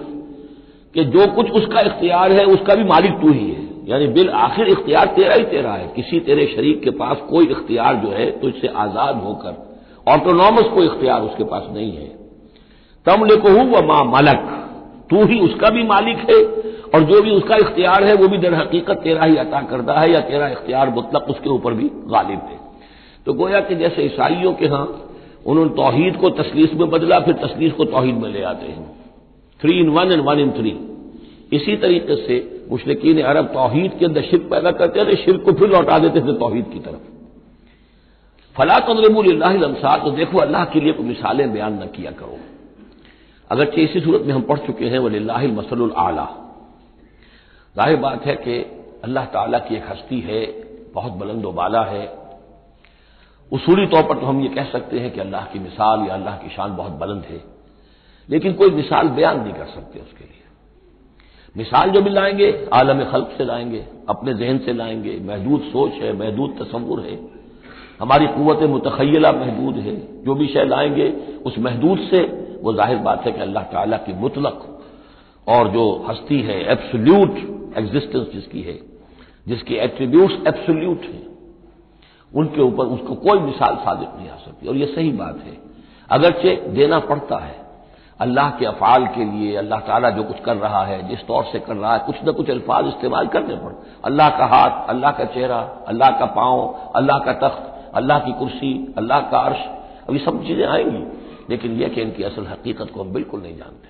कि 0.94 1.04
जो 1.06 1.26
कुछ 1.32 1.50
उसका 1.52 1.80
इख्तियार 1.82 2.32
है, 2.32 2.44
उसका 2.48 2.74
भी 2.74 2.84
मालिक 2.84 3.18
तू 3.22 3.32
ही 3.32 3.48
है। 3.48 3.68
यानी 3.86 4.06
बिल 4.12 4.28
आखिर 4.42 4.68
इख्तियार 4.68 5.06
तेरा 5.16 5.34
ही 5.34 5.44
तेरा 5.46 5.72
है। 5.72 5.92
किसी 5.96 6.20
तेरे 6.20 6.46
शरीक 6.46 6.82
के 6.82 6.90
पास 6.98 7.26
कोई 7.30 7.46
इख्तियार 7.48 7.96
जो 7.96 8.10
है 8.10 8.30
तो 8.40 8.48
इससे 8.48 8.68
आज़ाद 8.78 9.22
होकर 9.24 9.52
ऑटोनॉमस 10.06 10.72
कोई 10.74 10.86
इख्तियार 10.86 11.22
उसके 11.22 11.44
पास 11.46 11.68
नहीं 11.72 11.92
है। 11.92 12.08
तम 13.06 13.24
लेकोहू 13.24 13.64
व 13.66 13.82
मा 13.84 14.02
मलक। 14.06 14.46
तू 15.10 15.24
ही 15.24 15.38
उसका 15.40 15.68
भी 15.70 15.82
मालिक 15.84 16.18
है, 16.30 16.42
और 16.94 17.02
जो 17.02 17.20
भी 17.22 17.30
उसका 17.30 17.56
इख्तियार 17.56 18.04
है, 18.04 18.14
वो 18.14 18.28
भी 18.28 18.38
दर 18.38 18.54
हकीकत 18.54 19.00
तेरा 19.04 19.24
ही 19.24 19.36
अता 19.36 19.60
करता 19.62 19.98
है, 20.00 20.10
या 20.12 20.20
तेरा 20.20 20.48
इख्तियार 20.48 20.90
मतलब 20.90 21.26
उसके 21.30 21.50
ऊपर 21.50 21.74
भी 21.74 21.90
गालिब 22.08 22.40
है। 22.40 22.58
तो 23.26 23.32
गोया 23.34 23.60
कि 23.60 23.74
जैसे 23.76 24.02
ईसाइयों 24.02 24.52
के 24.52 24.64
यहाँ 24.66 24.84
उन्होंने 25.46 25.70
तोहीद 25.70 26.16
को 26.16 26.30
तसलीस 26.32 26.74
में 26.74 26.88
बदला, 26.90 27.18
फिर 27.20 27.34
तसलीस 27.36 27.72
को 27.72 27.84
तोहहीद 27.86 28.16
में 28.16 28.30
ले 28.30 28.42
आते 28.44 28.66
हैं। 28.66 28.84
Three 29.60 29.78
in 29.80 29.88
one 29.88 30.12
and 30.12 30.22
one 30.24 30.40
in 30.40 30.50
three 30.50 30.72
इसी 31.52 31.76
तरीके 31.76 32.16
से 32.16 32.36
मुशरकिन 32.70 33.20
अरब 33.22 33.46
तोहीद 33.46 33.92
के 33.98 34.04
अंदर 34.06 34.22
शिरक 34.22 34.42
पैदा 34.50 34.70
करते 34.72 35.04
थे 35.04 35.16
शिरक 35.16 35.42
को 35.42 35.52
फिर 35.52 35.68
लौटा 35.68 35.98
देते 35.98 36.20
थे 36.20 36.32
तोहीद 36.38 36.66
की 36.72 36.78
तरफ़। 36.78 37.02
फला 38.56 38.78
तदरबुल्लासार 38.78 39.98
तो 39.98 40.10
देखो 40.10 40.38
अल्लाह 40.38 40.64
के 40.64 40.80
लिए 40.80 40.92
कोई 40.92 41.06
मिसालें 41.06 41.52
बयान 41.52 41.72
न 41.74 41.86
किया 41.96 42.10
करो। 42.10 42.38
अगरचे 43.50 43.82
इसी 43.82 44.00
सूरत 44.00 44.26
में 44.26 44.34
हम 44.34 44.42
पढ़ 44.42 44.58
चुके 44.58 44.84
हैं 44.84 44.98
वह 44.98 45.46
मसल 45.52 45.90
आला। 45.96 46.28
ज़ाहिर 47.76 47.96
बात 47.96 48.26
है 48.26 48.34
कि 48.34 48.54
अल्लाह 49.04 49.24
ताला 49.24 49.58
की 49.58 49.74
एक 49.76 49.84
हस्ती 49.90 50.20
है, 50.20 50.40
बहुत 50.94 51.12
बुलंद 51.12 51.44
बाला 51.44 51.82
है। 51.84 52.04
उसूली 53.52 53.86
तौर 53.86 54.02
पर 54.02 54.14
तो 54.14 54.26
हम 54.26 54.40
ये 54.40 54.48
कह 54.48 54.64
सकते 54.64 54.98
हैं 54.98 55.10
कि 55.10 55.20
अल्लाह 55.20 55.44
की 55.44 55.58
मिसाल 55.58 56.00
या 56.00 56.14
अल्लाह 56.14 56.36
की 56.36 56.48
शान 56.48 56.76
बहुत 56.76 56.92
बुलंद 56.92 57.24
है। 57.24 57.40
लेकिन 58.28 58.52
कोई 58.52 58.70
मिसाल 58.70 59.08
बयान 59.08 59.40
नहीं 59.40 59.52
कर 59.52 59.66
सकते 59.66 60.00
उसके 60.00 60.24
लिए। 60.24 60.44
मिसाल 61.56 61.90
जो 61.90 62.02
भी 62.02 62.10
लाएँगे, 62.10 62.68
आलम 62.72 63.04
खल्क 63.04 63.34
से 63.38 63.44
लाएँगे, 63.44 63.84
अपने 64.08 64.34
जहन 64.34 64.58
से 64.58 64.72
लाएँगे, 64.72 65.18
महदूद 65.20 65.60
सोच 65.62 65.92
है, 65.92 66.12
महदूद 66.12 66.56
तस्वुर 66.60 67.00
है। 67.00 67.18
हमारी 68.00 68.26
कुत 68.26 68.62
मुतखयला 68.62 69.32
महदूद 69.32 69.76
है। 69.76 70.24
जो 70.24 70.34
भी 70.34 70.46
शय 70.46 70.64
लाएँगे, 70.64 71.08
उस 71.46 71.58
महदूद 71.58 71.98
से 72.10 72.20
वो 72.62 72.72
ज़ाहिर 72.74 72.98
बात 72.98 73.26
है 73.26 73.32
कि 73.32 73.40
अल्लाह 73.40 73.62
ताला 73.72 73.96
की 73.98 74.12
मुतलक 74.14 74.66
और 75.46 75.68
जो 75.68 75.84
हस्ती 76.08 76.40
है 76.42 76.60
एब्सोल्यूट 76.72 77.38
एग्जिस्टेंस 77.78 78.26
जिसकी 78.32 78.62
है, 78.62 78.78
जिसकी 79.46 79.74
एट्रीब्यूट 79.78 80.46
एब्सोल्यूट 80.48 81.02
है, 81.04 81.22
उनके 82.32 82.60
ऊपर 82.62 82.86
उसको 82.88 83.14
कोई 83.16 83.38
मिसाल 83.40 83.76
सादिक 83.76 84.08
नहीं 84.16 84.28
आ 84.28 84.36
सकती। 84.36 84.68
और 84.68 84.76
यह 84.76 84.86
सही 84.86 85.10
बात 85.12 85.38
है। 85.46 85.56
अगरचे 86.08 86.54
देना 86.68 86.98
पड़ता 87.00 87.38
है। 87.38 87.54
अल्लाह 88.20 88.50
के 88.50 88.66
अफाल 88.66 89.06
के 89.06 89.24
लिए, 89.24 89.54
अल्लाह 89.56 89.80
ताला 89.80 90.10
जो 90.10 90.22
कुछ 90.22 90.40
कर 90.40 90.56
रहा 90.56 90.84
है, 90.84 91.08
जिस 91.08 91.26
तौर 91.26 91.44
से 91.44 91.58
कर 91.58 91.76
रहा 91.76 91.92
है, 91.92 91.98
कुछ 91.98 92.16
न 92.24 92.32
कुछ 92.32 92.50
अल्फाज 92.50 92.86
इस्तेमाल 92.86 93.26
करने 93.26 93.54
पड़, 93.56 93.72
अल्लाह 94.04 94.28
का 94.30 94.46
हाथ, 94.46 94.88
अल्लाह 94.88 95.12
का 95.12 95.24
चेहरा, 95.24 95.60
अल्लाह 95.88 96.10
का 96.10 96.26
पाँव, 96.36 96.62
अल्लाह 96.96 97.18
का 97.18 97.32
तख्त, 97.44 97.92
अल्लाह 97.94 98.18
की 98.18 98.32
कुर्सी, 98.32 98.72
अल्लाह 98.98 99.20
का 99.20 99.38
अर्श 99.40 99.64
अभी 100.08 100.18
सब 100.18 100.42
चीज़ें 100.46 100.66
आएँगी। 100.66 101.02
लेकिन 101.50 101.80
यह 101.80 101.88
कि 101.88 102.00
इनकी 102.02 102.22
असल 102.22 102.46
हकीकत 102.46 102.90
को 102.90 103.02
हम 103.02 103.12
बिल्कुल 103.12 103.40
नहीं 103.42 103.56
जानते। 103.56 103.88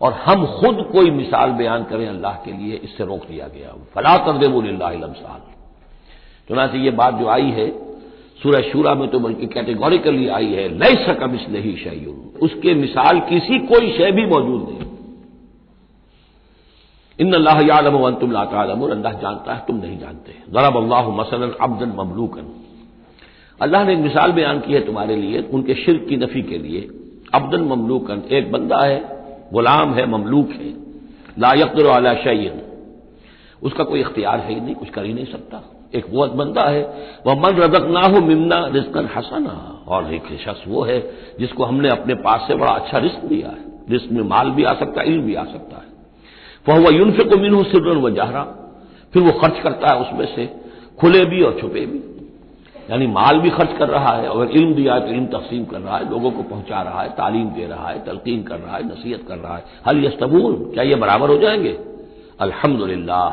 और 0.00 0.12
हम 0.24 0.46
खुद 0.58 0.76
कोई 0.92 1.10
मिसाल 1.12 1.50
बयान 1.52 1.84
करें 1.84 2.06
अल्लाह 2.08 2.34
के 2.44 2.52
लिए, 2.52 2.76
इससे 2.76 3.04
रोक 3.04 3.26
दिया 3.26 3.46
गया। 3.48 3.74
फला 3.94 4.16
कर 4.16 4.38
दे 4.38 4.48
बोलमसाल 4.48 5.40
चुनाचे 6.48 6.78
ये 6.78 6.90
बात 6.92 7.14
जो 7.14 7.28
आई 7.28 7.50
है, 7.50 7.68
सूरह 8.42 8.62
शूरा 8.62 8.94
में 8.94 9.08
तो 9.10 9.18
बल्कि 9.20 9.46
कैटेगोरिकली 9.46 10.28
आई 10.30 10.52
है 10.52 10.68
नई 10.78 10.94
सकम 11.04 11.34
इस 11.34 11.48
नहीं 11.48 11.76
शयून 11.76 12.40
उसके 12.42 12.74
मिसाल 12.74 13.20
किसी 13.28 13.58
कोई 13.66 13.92
शय 13.92 14.10
भी 14.12 14.24
मौजूद 14.26 14.62
नहीं। 14.62 14.90
इन 17.18 17.32
अल्लाह 17.34 17.60
यालम 17.60 18.10
तुम 18.14 18.32
लातालम 18.32 18.82
अल्लाह 18.84 19.12
जानता 19.12 19.54
है, 19.54 19.60
तुम 19.66 19.76
नहीं 19.76 19.98
जानते। 19.98 20.32
जरब 20.48 20.76
अल्लाह 20.76 21.08
मसलन 21.16 21.54
अब्दन 21.60 21.94
ममलूकन। 21.96 22.46
अल्लाह 23.62 23.84
ने 23.84 23.92
एक 23.92 23.98
मिसाल 23.98 24.32
बयान 24.32 24.60
की 24.60 24.72
है 24.72 24.86
तुम्हारे 24.86 25.16
लिए, 25.16 25.48
उनके 25.52 25.74
शिरक 25.74 26.06
की 26.08 26.16
नफी 26.16 26.42
के 26.42 26.58
लिए। 26.58 26.88
अब्दन 27.34 27.60
ममलूकन, 27.60 28.22
एक 28.30 28.52
बंदा 28.52 28.78
है, 28.78 29.26
गुलाम 29.52 29.94
है, 29.94 30.10
ममलूक 30.10 30.50
है। 30.50 30.74
लायकर 31.38 31.86
अला 31.86 32.14
शयन 32.14 32.62
उसका 33.62 33.84
कोई 33.84 34.00
इख्तियार 34.00 34.40
है 34.40 34.54
ही 34.54 34.60
नहीं, 34.60 34.74
कुछ 34.74 34.88
कर 34.88 35.04
ही 35.04 35.12
नहीं 35.12 35.24
सकता। 35.24 35.62
एक 35.94 36.06
वो 36.10 36.26
बंदा 36.26 36.62
है, 36.62 36.94
वह 37.26 37.34
मन 37.34 37.50
रजक 37.50 37.82
ना 37.82 38.00
हो 38.00 38.20
मिमना 38.20 38.66
रिस्कन 38.66 39.08
हसना। 39.16 39.84
और 39.88 40.14
एक 40.14 40.22
शख्स 40.22 40.64
वो 40.68 40.82
है, 40.82 41.10
जिसको 41.40 41.64
हमने 41.64 41.88
अपने 41.88 42.14
पास 42.14 42.44
से 42.48 42.54
बड़ा 42.54 42.72
अच्छा 42.72 42.98
रिस्क 42.98 43.24
दिया 43.24 43.48
है। 43.48 43.58
रिस्क 43.90 44.12
में 44.12 44.22
माल 44.22 44.50
भी 44.50 44.64
आ 44.64 44.74
सकता 44.74 45.00
है, 45.00 45.06
इल्म 45.06 45.22
भी 45.22 45.34
आ 45.34 45.44
सकता 45.44 45.76
है। 45.76 45.92
वह 46.68 46.88
वह 46.88 46.96
यूनफे 46.96 47.24
को 47.24 47.36
मिन 47.36 47.62
सिर 47.62 47.82
व 47.82 48.10
जहरा। 48.10 48.42
फिर 49.12 49.22
वो 49.22 49.32
खर्च 49.32 49.60
करता 49.60 49.92
है 49.92 50.00
उसमें 50.00 50.36
से, 50.36 50.50
खुले 51.00 51.24
भी 51.24 51.42
और 51.42 51.58
छुपे 51.60 51.80
भी। 51.80 52.11
यानी 52.92 53.06
माल 53.06 53.40
भी 53.40 53.50
खर्च 53.50 53.78
कर 53.78 53.88
रहा 53.88 54.16
है 54.16 54.28
अगर 54.28 54.44
इल्म 54.44 54.74
दिया 54.74 54.94
है 54.94 55.00
तो 55.00 55.06
इल्म 55.06 55.26
तकसीम 55.26 55.64
कर 55.64 55.80
रहा 55.80 55.96
है, 55.96 56.10
लोगों 56.10 56.30
को 56.30 56.42
पहुँचा 56.42 56.82
रहा 56.82 57.02
है, 57.02 57.08
तालीम 57.08 57.46
दे 57.46 57.66
रहा 57.66 57.88
है, 57.88 58.04
तलकीन 58.04 58.42
कर 58.42 58.58
रहा 58.58 58.76
है, 58.76 58.86
नसीहत 58.86 59.20
कर 59.28 59.36
रहा 59.36 59.56
है। 59.56 59.64
हल 59.86 60.04
यस्तबून, 60.04 60.54
क्या 60.54 60.84
ये 60.84 60.94
बराबर 60.94 61.28
हो 61.28 61.36
जाएँगे? 61.36 61.78
अल्हम्दुलिल्लाह। 62.40 63.30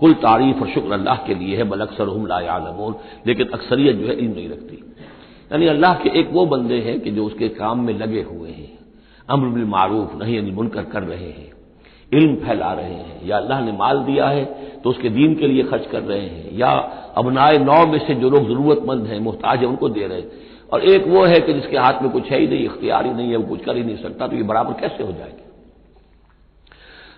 कुल 0.00 0.12
तारीफ़ 0.12 0.60
और 0.60 0.68
शुक्र 0.68 0.92
अल्लाह 0.92 1.16
के 1.16 1.34
लिए 1.34 1.56
है, 1.56 1.64
बल 1.64 1.80
अक्सर 1.80 2.08
हम 2.08 2.26
लायालमून 2.26 2.94
लेकिन 3.26 3.48
अक्सरियत 3.48 3.96
जो 3.96 4.06
है, 4.06 4.14
इल्म 4.18 4.32
नहीं 4.32 4.48
रखती। 4.48 4.94
यानी 5.52 5.66
अल्लाह 5.66 5.94
के 5.94 6.20
एक 6.20 6.30
वो 6.32 6.46
बंदे 6.46 6.78
हैं 6.78 7.00
कि 7.00 7.10
जो 7.10 7.24
उसके 7.24 7.48
काम 7.48 7.80
में 7.80 7.98
लगे 7.98 8.22
हुए 8.22 8.50
हैं। 8.50 8.78
अम्र 9.30 9.48
बिल 9.48 9.64
मारूफ, 9.64 10.22
नहीं 10.22 10.52
मुनकर 10.52 10.84
कर 10.84 11.02
रहे 11.02 11.24
हैं। 11.24 11.52
इल्म 12.12 12.36
फैला 12.36 12.72
रहे 12.72 12.94
हैं। 12.94 13.26
या 13.26 13.36
अल्लाह 13.36 13.60
ने 13.60 13.72
माल 13.72 13.98
दिया 13.98 14.26
है 14.26 14.67
तो 14.84 14.90
उसके 14.90 15.08
दीन 15.08 15.34
के 15.34 15.46
लिए 15.46 15.62
खर्च 15.62 15.86
कर 15.86 16.00
रहे 16.00 16.20
हैं। 16.20 16.58
या 16.58 16.70
अबनाए 17.16 17.58
नौ 17.58 17.86
में 17.86 18.06
से 18.06 18.14
जो 18.14 18.30
लोग 18.30 18.48
जरूरतमंद 18.48 19.06
हैं, 19.06 19.20
मोहताज 19.20 19.58
है, 19.58 19.66
उनको 19.66 19.88
दे 19.88 20.06
रहे 20.06 20.18
हैं। 20.18 20.28
और 20.72 20.84
एक 20.84 21.06
वो 21.06 21.24
है 21.24 21.40
कि 21.40 21.52
जिसके 21.52 21.76
हाथ 21.76 22.02
में 22.02 22.10
कुछ 22.10 22.30
है 22.30 22.40
ही 22.40 22.48
नहीं, 22.48 22.64
इख्तियार 22.64 23.06
ही 23.06 23.12
नहीं 23.12 23.30
है, 23.30 23.36
वो 23.36 23.46
कुछ 23.46 23.64
कर 23.64 23.76
ही 23.76 23.84
नहीं 23.84 23.96
सकता 23.96 24.28
तो 24.28 24.36
ये 24.36 24.42
बराबर 24.42 24.80
कैसे 24.80 25.04
हो 25.04 25.12
जाएगी? 25.12 25.44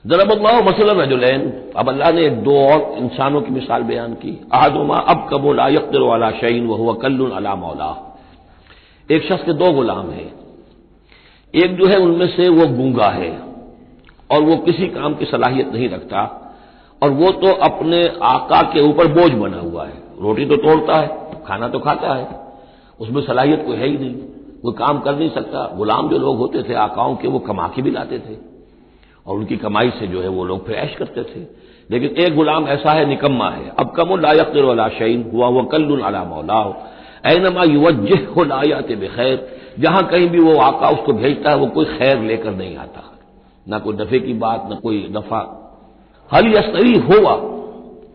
जरबल्ला 0.07 0.61
मसल 0.61 1.00
रजुलैन। 1.00 1.73
अब 1.76 1.88
अल्लाह 1.88 2.12
ने 2.12 2.31
दो 2.31 2.57
और 2.57 2.99
इंसानों 2.99 3.43
की 3.43 3.50
मिसाल 3.50 3.83
बयान 3.83 4.14
की। 4.14 4.40
आदमा 4.52 4.97
अब 4.97 5.29
कबोला 5.33 5.69
यकदर 5.69 6.00
वाला 6.00 6.31
शहीन 6.31 6.67
वह 6.67 6.76
हुआ 6.76 6.95
कल्लुन 6.95 7.31
अला 7.31 7.55
मौला। 7.55 8.19
एक 9.11 9.23
शख्स 9.25 9.45
के 9.45 9.52
दो 9.52 9.73
गुलाम 9.73 10.11
हैं। 10.11 10.33
एक 11.55 11.76
जो 11.76 11.87
है, 11.87 11.97
उनमें 11.97 12.26
से 12.26 12.49
वो 12.49 12.67
गूँगा 12.67 13.07
है। 13.07 13.43
और 14.31 14.43
वो 14.43 14.57
किसी 14.57 14.87
काम 14.87 15.14
की 15.14 15.25
सलाहियत 15.25 15.69
नहीं 15.73 15.88
रखता। 15.88 16.39
और 17.02 17.11
वो 17.11 17.30
तो 17.30 17.52
अपने 17.52 18.12
आका 18.23 18.62
के 18.62 18.80
ऊपर 18.80 19.07
बोझ 19.07 19.33
बना 19.33 19.61
हुआ 19.61 19.85
है। 19.87 20.02
रोटी 20.23 20.47
तो 20.47 20.57
तोड़ता 20.57 21.00
है, 21.00 21.30
खाना 21.47 21.69
तो 21.69 21.78
खाता 21.78 22.14
है। 22.14 22.40
उसमें 23.00 23.23
सलाहियत 23.23 23.66
कोई 23.66 23.76
है 23.76 23.88
ही 23.88 23.99
नहीं। 23.99 24.14
वो 24.64 24.73
काम 24.73 25.00
कर 25.00 25.16
नहीं 25.16 25.30
सकता। 25.30 25.75
गुलाम 25.76 26.09
जो 26.09 26.19
लोग 26.19 26.37
होते 26.37 26.62
थे, 26.62 26.75
आकाओं 26.75 27.16
के, 27.16 27.28
वो 27.28 27.38
कमा 27.38 27.69
के 27.69 27.83
भी 27.83 27.90
लाते 27.90 28.19
थे। 28.19 28.50
और 29.26 29.37
उनकी 29.37 29.57
कमाई 29.57 29.90
से 29.90 30.07
जो 30.07 30.23
है 30.23 30.28
वो 30.28 30.45
लोग 30.45 30.66
फिर 30.66 30.76
ऐश 30.76 30.97
करते 30.97 31.23
थे। 31.23 31.47
लेकिन 31.90 32.25
एक 32.25 32.37
गुलाम 32.37 32.69
ऐसा 32.69 32.92
है, 32.92 33.07
निकम्मा 33.07 33.50
है। 33.50 33.73
अब 33.78 33.90
कम 33.90 34.21
लायकर 34.21 34.90
शैन 34.90 35.30
हुआ 35.33 35.49
वह 35.49 35.64
कल्लुल 35.64 36.00
अला 36.00 36.25
मौला 36.25 36.87
ऐनमा 37.26 37.64
युवजह 37.64 38.45
लायात 38.45 38.88
बखैर। 38.92 39.61
जहाँ 39.78 40.07
कहीं 40.07 40.28
भी 40.28 40.38
वो 40.38 40.57
आका 40.57 40.88
उसको 40.88 41.12
भेजता 41.12 41.50
है, 41.50 41.57
वो 41.57 41.66
कोई 41.66 41.85
खैर 41.85 42.19
लेकर 42.19 42.50
नहीं 42.50 42.76
आता। 42.76 43.19
ना 43.69 43.78
कोई 43.78 43.97
नफे 43.97 44.21
की 44.21 44.33
बात, 44.33 44.66
ना 44.71 44.76
कोई 44.76 45.09
नफा। 45.16 45.57
हल 46.30 46.46
यस्तरी 46.49 46.99
होगा। 47.00 47.34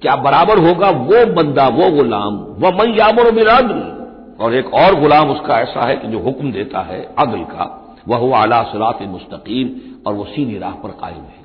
क्या 0.02 0.16
बराबर 0.18 0.60
होगा 0.60 0.90
वो 0.90 1.26
बंदा, 1.34 1.68
वो 1.70 1.90
गुलाम 1.92 2.36
वह 2.60 2.72
मन 2.74 2.94
यामर 2.98 3.32
बिरादरी 3.32 4.44
और 4.44 4.54
एक 4.56 4.74
और 4.74 5.00
गुलाम 5.00 5.30
उसका 5.32 5.60
ऐसा 5.60 5.88
है 5.88 5.96
कि 5.98 6.08
जो 6.08 6.20
हुक्म 6.20 6.52
देता 6.52 6.80
है 6.82 7.02
अदल 7.20 7.44
का, 7.46 7.66
वह 8.08 8.18
हुआ 8.18 8.42
अला 8.44 8.62
सरात 8.64 9.02
मुस्तकीम 9.08 9.70
और 10.08 10.14
वो 10.14 10.26
सीधी 10.26 10.58
राह 10.58 10.72
पर 10.74 10.90
कायम 11.02 11.24
है। 11.26 11.44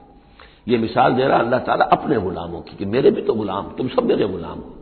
ये 0.69 0.79
मिसाल 0.79 1.13
दे 1.13 1.25
रहा 1.25 1.39
अल्लाह 1.39 1.61
ताला 1.61 1.85
अपने 1.93 2.17
गुलामों 2.21 2.61
की 2.61 2.77
कि 2.77 2.85
मेरे 2.87 3.11
भी 3.11 3.23
तो 3.23 3.35
गुलाम, 3.35 3.65
तुम 3.79 3.89
सब 3.89 4.05
मेरे 4.05 4.29
गुलाम 4.29 4.59
हो। 4.59 4.77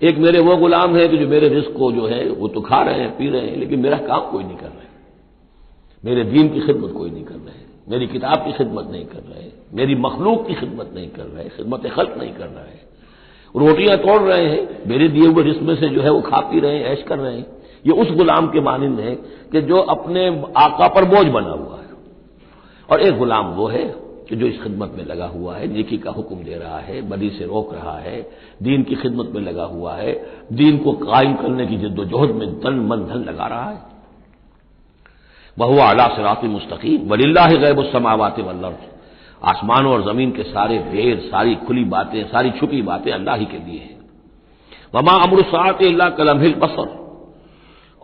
एक 0.00 0.18
मेरे 0.18 0.40
वो 0.40 0.56
गुलाम 0.56 0.96
है 0.96 1.06
कि 1.08 1.16
जो 1.18 1.26
मेरे 1.28 1.48
रिस्क 1.48 1.72
को 1.78 1.90
जो 1.92 2.06
है, 2.06 2.28
वो 2.30 2.48
तो 2.48 2.60
खा 2.60 2.82
रहे 2.82 3.00
हैं, 3.00 3.10
पी 3.18 3.28
रहे 3.28 3.46
हैं, 3.46 3.56
लेकिन 3.56 3.80
मेरा 3.80 3.96
काम 4.06 4.30
कोई 4.30 4.44
नहीं 4.44 4.56
कर 4.56 4.66
रहे 4.66 4.88
मेरे 6.04 6.24
दीन 6.24 6.48
की 6.48 6.60
खिदमत 6.60 6.92
कोई 6.92 7.10
नहीं 7.10 7.24
कर 7.24 7.34
रहे 7.36 7.59
मेरी 7.90 8.06
किताब 8.06 8.44
की 8.44 8.52
खिदमत 8.52 8.88
नहीं 8.90 9.04
कर 9.04 9.18
रहे, 9.18 9.50
मेरी 9.74 9.94
मखलूक 9.94 10.46
की 10.46 10.54
खिदमत 10.54 10.90
नहीं 10.94 11.08
कर 11.08 11.24
रहे, 11.24 11.44
खिदमत 11.44 11.86
खल्क 11.86 12.14
नहीं 12.18 12.32
कर 12.32 12.46
रहे। 12.46 12.90
रोटियाँ 13.66 13.96
तोड़ 13.98 14.22
रहे 14.22 14.46
हैं, 14.46 14.88
मेरे 14.88 15.08
दिए 15.08 15.26
हुए 15.26 15.42
रिस्क 15.42 15.62
में 15.62 15.76
से 15.76 15.88
जो 15.88 16.02
है 16.02 16.10
वो 16.10 16.20
खा 16.20 16.40
पी 16.40 16.60
रहे 16.60 16.76
हैं, 16.76 16.84
ऐश 16.84 17.02
कर 17.02 17.18
रहे 17.18 17.36
हैं। 17.36 17.46
ये 17.86 17.92
उस 17.92 18.10
गुलाम 18.10 18.46
के 18.46 18.60
मानंद 18.60 19.00
है 19.00 19.14
कि 19.52 19.60
जो 19.60 19.76
अपने 19.76 20.28
आका 20.56 20.88
पर 20.88 21.04
बोझ 21.04 21.26
बना 21.26 21.50
हुआ 21.50 21.76
है। 21.76 21.90
और 22.92 23.00
एक 23.00 23.18
गुलाम 23.18 23.46
वो 23.46 23.66
है 23.66 23.94
कि 24.28 24.36
जो 24.36 24.46
इस 24.46 24.62
खिदमत 24.62 24.92
में 24.96 25.04
लगा 25.04 25.26
हुआ 25.26 25.56
है, 25.56 25.72
नेकी 25.72 25.98
का 25.98 26.10
हुक्म 26.10 26.36
दे 26.36 26.54
रहा 26.54 26.78
है, 26.78 27.08
बदी 27.08 27.30
से 27.30 27.44
रोक 27.44 27.74
रहा 27.74 27.98
है, 27.98 28.30
दीन 28.62 28.82
की 28.82 28.94
खिदमत 28.94 29.32
में 29.34 29.42
लगा 29.42 29.64
हुआ 29.64 29.94
है, 29.94 30.26
दीन 30.52 30.78
को 30.78 30.92
कायम 30.92 31.34
करने 31.34 31.66
की 31.66 31.76
जद्दोजहद 31.76 32.34
में 32.34 32.60
धन 32.60 32.74
मन 32.74 32.96
धन 32.96 33.24
लगा 33.24 33.46
रहा 33.46 33.70
है। 33.70 33.99
बहुआ 35.60 35.88
अला 35.90 36.06
सरात 36.08 36.44
मुस्तकीम 36.46 37.10
वलिल्ला 37.10 37.46
गैब 37.56 37.82
समावात 37.92 38.38
वल्लर्ज 38.40 38.88
आसमानों 39.44 39.92
और 39.92 40.02
ज़मीन 40.04 40.30
के 40.30 40.42
सारे 40.42 40.78
ढेर, 40.92 41.16
सारी 41.24 41.54
खुली 41.66 41.84
बातें, 41.86 42.22
सारी 42.24 42.50
छुपी 42.50 42.82
बातें 42.82 43.12
अल्लाह 43.12 43.36
ही 43.36 43.44
के 43.44 43.58
लिए 43.58 43.78
हैं। 43.78 43.98
वमा 44.94 45.12
अमरुसात 45.22 45.82
अल्लाह 45.82 46.08
कलमहिल 46.10 46.54
बसर। 46.54 46.88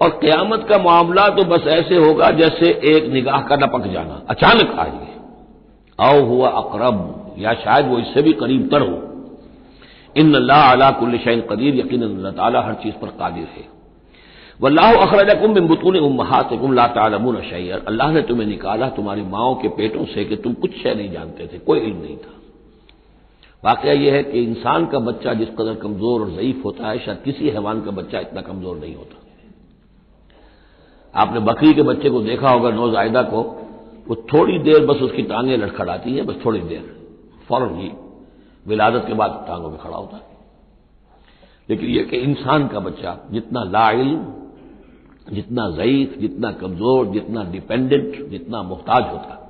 और 0.00 0.08
क्यामत 0.20 0.66
का 0.68 0.78
मामला 0.78 1.28
तो 1.28 1.44
बस 1.44 1.66
ऐसे 1.68 1.96
होगा 1.96 2.30
जैसे 2.30 2.70
एक 2.86 3.12
निगाह 3.12 3.40
का 3.40 3.56
लपक 3.56 3.86
जाना। 3.86 4.20
अचानक 4.30 4.74
आएँगे 4.78 5.14
आओ 5.98 6.24
हुआ 6.24 6.48
अकरब, 6.48 6.98
या 7.38 7.52
शायद 7.54 7.86
वो 7.86 7.98
इससे 7.98 8.22
भी 8.22 8.32
करीब 8.32 8.68
तर 8.70 8.80
हो। 8.80 8.96
इन 10.16 10.34
अल्लाह 10.34 10.70
अला 10.72 10.90
कुल्ल 10.90 11.40
कदीर 11.50 11.74
यकीन 11.74 12.02
अल्लाह 12.02 12.32
ताला 12.32 12.60
हर 12.60 12.74
चीज़ 12.74 12.94
पर 12.94 13.08
कादिर 13.18 13.48
है। 13.56 13.64
वल्लाह 14.60 14.92
अखरजकुम 14.96 15.54
बिन 15.54 15.66
बुतून 15.66 15.96
उम्महातिकुम 15.98 16.72
ला 16.72 16.86
तालमून 16.88 17.40
शैयर 17.42 17.84
अल्लाह 17.88 18.12
ने 18.12 18.22
तुम्हें 18.22 18.46
निकाला, 18.46 18.88
तुम्हारी 18.88 19.22
माओ 19.24 19.54
के 19.62 19.68
पेटों 19.68 20.04
से 20.04 20.24
कि 20.24 20.36
तुम 20.36 20.52
कुछ 20.54 20.70
शय 20.82 20.94
नहीं 20.94 21.10
जानते 21.12 21.46
थे, 21.46 21.58
कोई 21.58 21.78
इल्म 21.80 21.98
नहीं 21.98 22.16
था। 22.16 22.32
वाकया 23.62 23.92
यह 23.94 24.14
है 24.14 24.22
कि 24.22 24.40
इंसान 24.40 24.86
का 24.86 24.98
बच्चा 24.98 25.34
जिस 25.34 25.48
कदर 25.48 25.74
कमज़ोर 25.74 26.20
और 26.20 26.30
ज़यीफ 26.30 26.64
होता 26.64 26.88
है, 26.88 26.98
शायद 26.98 27.18
किसी 27.24 27.48
हैवान 27.48 27.80
का 27.80 27.90
बच्चा 27.90 28.20
इतना 28.20 28.40
कमज़ोर 28.42 28.76
नहीं 28.78 28.94
होता। 28.94 29.16
आपने 31.14 31.40
बकरी 31.40 31.72
के 31.74 31.82
बच्चे 31.82 32.10
को 32.10 32.20
देखा 32.22 32.50
होगा 32.50 32.70
नौजायदा 32.70 33.22
को, 33.22 33.42
वो 34.08 34.14
थोड़ी 34.32 34.58
देर 34.60 34.86
बस 34.86 35.02
उसकी 35.02 35.22
टांगें 35.24 35.56
लटखड़ाती 35.56 36.16
हैं, 36.16 36.26
बस 36.26 36.36
थोड़ी 36.44 36.60
देर, 36.62 36.84
फ़ौरन 37.48 37.74
ही 37.76 37.90
विलादत 38.66 39.04
के 39.06 39.14
बाद 39.14 39.44
टांगों 39.48 39.70
में 39.70 39.78
खड़ा 39.78 39.96
होता 39.96 40.16
है। 40.16 40.34
लेकिन 41.68 41.88
यह 41.90 42.04
कि 42.04 42.16
इंसान 42.16 42.66
का 42.68 42.80
बच्चा 42.80 43.16
जितना 43.30 43.62
लाइल 43.66 44.16
जितना 45.32 45.70
ज़यीफ, 45.70 46.18
जितना 46.18 46.50
कमज़ोर, 46.52 47.06
जितना 47.06 47.44
डिपेंडेंट, 47.44 48.28
जितना 48.30 48.62
मुहताज 48.62 49.02
होता। 49.02 49.32
है 49.32 49.44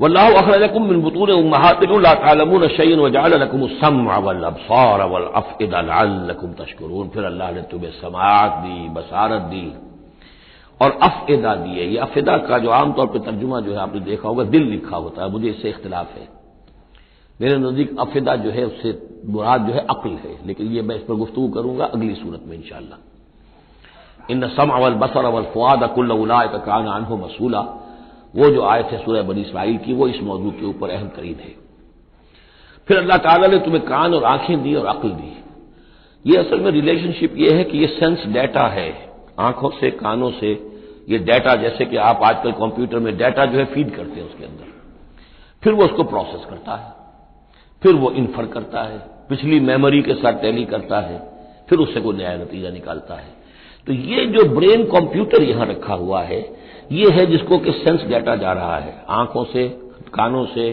वल्लाह 0.00 0.32
अखरजकुम 0.32 0.82
मिन 0.82 1.00
बुतून 1.02 1.30
उम्महातिकुम, 1.30 2.00
ला 2.00 2.14
तालमून 2.14 2.68
शैयन 2.68 3.00
वजअल 3.00 3.48
सम 3.80 4.08
वल 4.08 4.42
अबसार 4.44 5.02
वल 5.02 5.24
अफइदा 5.24 5.80
लअल्लकुम 5.80 6.52
तशकुरून। 6.52 7.08
फिर 7.08 7.24
अल्लाह 7.24 7.50
ने 7.50 7.62
तुम्हें 7.62 7.90
समात 7.90 8.50
दी, 8.50 8.88
बसारत 8.88 9.42
दी 9.42 9.72
और 10.80 10.90
अफेदा 10.90 11.54
दिए। 11.54 11.84
ये 11.84 11.98
अफेदा 11.98 12.36
का 12.38 12.58
जो 12.58 12.70
आमतौर 12.70 13.06
पर 13.06 13.18
तर्जुमा 13.18 13.60
जो 13.60 13.72
है, 13.72 13.78
आपने 13.78 14.00
देखा 14.00 14.28
होगा, 14.28 14.44
दिल 14.44 14.62
लिखा 14.62 14.96
होता 14.96 15.24
है। 15.24 15.30
मुझे 15.30 15.48
इससे 15.48 15.68
इख्तलाफ 15.68 16.16
है। 16.16 16.28
मेरे 17.40 17.58
नज़दीक 17.58 17.98
अफेदा 17.98 18.36
जो 18.36 18.50
है, 18.50 18.64
उससे 18.64 18.98
मुराद 19.26 19.66
जो 19.66 19.72
है, 19.72 19.86
अक्ल 19.90 20.10
है। 20.10 20.46
लेकिन 20.46 20.66
ये 20.66 20.82
मैं 20.82 20.96
इस 20.96 21.02
पर 21.02 21.14
गुफ्तु 21.14 21.48
करूँगा 21.48 21.84
अगली 21.84 22.14
सूरत 22.14 22.42
में 22.46 22.56
इंशाला 22.56 22.98
इन 24.30 24.48
सम 24.48 24.70
अवल 24.70 24.94
बसर 24.94 25.24
अवल 25.24 25.42
फुआद 25.42 25.82
अकुल्ला 25.82 26.46
कान 26.46 26.88
आन 26.88 27.02
मसूला 27.02 27.76
वो 28.36 28.50
जो 28.50 28.62
आयत 28.62 28.86
है 28.86 29.04
सूर्य 29.04 29.22
बनी 29.22 29.40
इसराइल 29.40 29.78
की, 29.78 29.92
वो 29.92 30.08
इस 30.08 30.22
मौजू 30.22 30.50
के 30.50 30.66
ऊपर 30.66 30.90
अहम 30.90 31.08
तरीन 31.08 31.36
है। 31.40 31.54
फिर 32.88 32.98
अल्लाह 32.98 33.16
ताला 33.16 33.46
ने 33.46 33.58
तुम्हें 33.58 33.82
कान 33.82 34.14
और 34.14 34.24
आँखें 34.24 34.62
दी 34.62 34.74
और 34.74 34.86
अक्ल 34.86 35.08
दी। 35.08 35.44
ये 36.26 36.36
असल 36.36 36.60
में 36.60 36.70
रिलेशनशिप 36.70 37.34
ये 37.36 37.52
है 37.52 37.64
कि 37.64 37.78
ये 37.78 37.86
सेंस 37.86 38.26
डेटा 38.26 38.66
है। 38.66 39.12
आँखों 39.38 39.70
से, 39.70 39.90
कानों 39.90 40.30
से, 40.30 40.70
ये 41.08 41.18
डाटा 41.18 41.56
जैसे 41.56 41.84
कि 41.84 41.96
आप 41.96 42.20
आजकल 42.22 42.52
कंप्यूटर 42.52 42.98
में 42.98 43.18
डाटा 43.18 43.44
जो 43.44 43.58
है 43.58 43.64
फ़ीड 43.64 43.96
करते 43.96 44.20
हैं 44.20 44.28
उसके 44.28 44.44
अंदर। 44.44 44.72
फिर 45.62 45.72
वो 45.72 45.84
उसको 45.84 46.02
प्रोसेस 46.04 46.44
करता 46.50 46.76
है। 46.76 46.92
फिर 47.82 47.94
वो 47.94 48.10
इन्फर 48.10 48.46
करता 48.46 48.82
है। 48.82 48.98
पिछली 49.28 49.60
मेमोरी 49.60 50.02
के 50.02 50.14
साथ 50.14 50.32
टैली 50.32 50.64
करता 50.64 51.00
है। 51.00 51.32
फिर 51.68 51.78
उससे 51.78 52.00
कोई 52.00 52.16
नया 52.16 52.34
नतीजा 52.34 52.70
निकालता 52.70 53.14
है। 53.14 53.39
तो 53.86 53.92
ये 53.92 54.24
जो 54.26 54.44
ब्रेन 54.50 54.84
कंप्यूटर 54.86 55.42
यहाँ 55.42 55.66
रखा 55.66 55.94
हुआ 55.94 56.22
है, 56.22 56.40
ये 56.92 57.10
है 57.10 57.26
जिसको 57.26 57.58
कि 57.58 57.72
सेंस 57.74 58.04
डाटा 58.04 58.36
जा 58.36 58.52
रहा 58.52 58.76
है। 58.76 58.94
आँखों 59.10 59.44
से, 59.44 59.68
कानों 60.14 60.44
से 60.46 60.72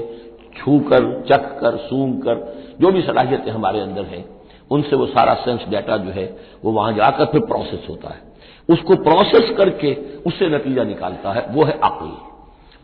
छू 0.56 0.80
कर 0.90 1.04
चख 1.30 1.50
कर 1.60 1.78
सूंघ 1.80 2.14
कर 2.24 2.36
जो 2.82 2.92
भी 2.92 3.02
सलाहियतें 3.02 3.52
हमारे 3.52 3.80
अंदर 3.80 4.06
हैं, 4.06 4.24
उनसे 4.72 4.96
वो 4.96 5.06
सारा 5.08 5.34
सेंस 5.36 5.66
डाटा 5.70 5.98
जो 5.98 6.12
है, 6.12 6.26
वो 6.64 6.72
वहाँ 6.72 6.94
जाकर 6.94 7.26
फिर 7.26 7.42
प्रोसेस 7.44 7.86
होता 7.90 8.10
है। 8.10 8.26
उसको 8.70 8.96
प्रोसेस 9.04 9.56
करके 9.58 9.94
उससे 10.22 10.50
नतीजा 10.50 10.84
निकालता 10.84 11.34
है, 11.34 11.46
वो 11.50 11.64
है 11.64 11.80
अक्ल। 11.84 12.12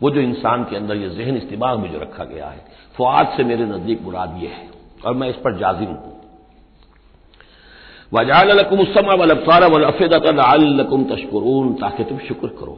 वो 0.02 0.10
जो 0.10 0.20
इंसान 0.20 0.64
के 0.64 0.76
अंदर 0.76 0.96
ये 0.96 1.08
जहन 1.08 1.36
इस्तेमाल 1.36 1.78
में 1.78 1.90
जो 1.92 1.98
रखा 1.98 2.24
गया 2.24 2.46
है 2.46 2.64
फवाद 2.96 3.32
से 3.36 3.44
मेरे 3.44 3.64
नज़दीक 3.66 4.02
मुराद 4.02 4.38
ये 4.42 4.48
है, 4.48 4.68
और 5.06 5.14
मैं 5.14 5.28
इस 5.28 5.36
पर 5.36 5.58
जाजिम 5.58 5.88
हूँ। 5.88 6.13
वजालकुमसमा 8.12 9.14
वलफारा 9.14 9.66
वलफ़ेदतलकुम 9.66 11.04
तशकुरून 11.04 11.72
ताकि 11.74 12.04
तुम 12.04 12.18
शुक्र 12.28 12.48
करो 12.58 12.76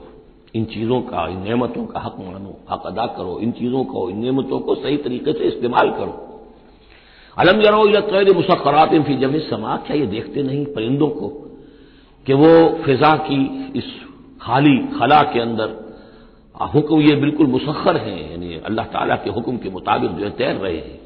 इन 0.55 0.65
चीज़ों 0.67 1.01
का 1.03 1.27
इन 1.29 1.39
नेमतों 1.43 1.85
का 1.87 2.01
हक 2.01 2.17
मानो 2.21 2.53
हक 2.71 2.87
अदा 2.87 3.07
करो 3.17 3.39
इन 3.43 3.51
चीज़ों 3.53 3.85
को 3.85 4.09
इन 4.11 4.19
नेमतों 4.19 4.61
को 4.61 4.75
सही 4.77 4.97
तरीके 4.99 5.33
से 5.33 5.45
इस्तेमाल 5.45 5.91
करो 5.91 6.15
अलम 7.37 7.61
जरो 7.63 8.01
तैर 8.03 8.33
मुसखरात 8.35 8.95
फ़ी 9.07 9.17
जमी 9.17 9.41
समा 9.41 9.77
क्या 9.87 9.97
ये 9.97 10.07
देखते 10.07 10.43
नहीं 10.43 10.65
परिंदों 10.75 11.09
को 11.11 11.29
कि 12.27 12.35
वो 12.35 12.53
फिजा 12.85 13.17
की 13.27 13.41
इस 13.79 13.91
खाली 14.43 14.77
खला 14.95 15.23
के 15.33 15.41
अंदर 15.41 15.75
हुक्म 16.55 17.01
ये 17.01 17.15
बिल्कुल 17.17 17.47
मुसखर 17.49 17.97
हैं 17.99 18.19
यानी 18.31 18.61
अल्लाह 18.67 18.87
ताला 18.93 19.17
के 19.25 19.31
हुक्म 19.31 19.57
के 19.57 19.71
मुताबिक 19.71 20.11
जो 20.11 20.25
है 20.25 20.31
तैर 20.37 20.55
रहे 20.57 20.77
हैं 20.77 21.06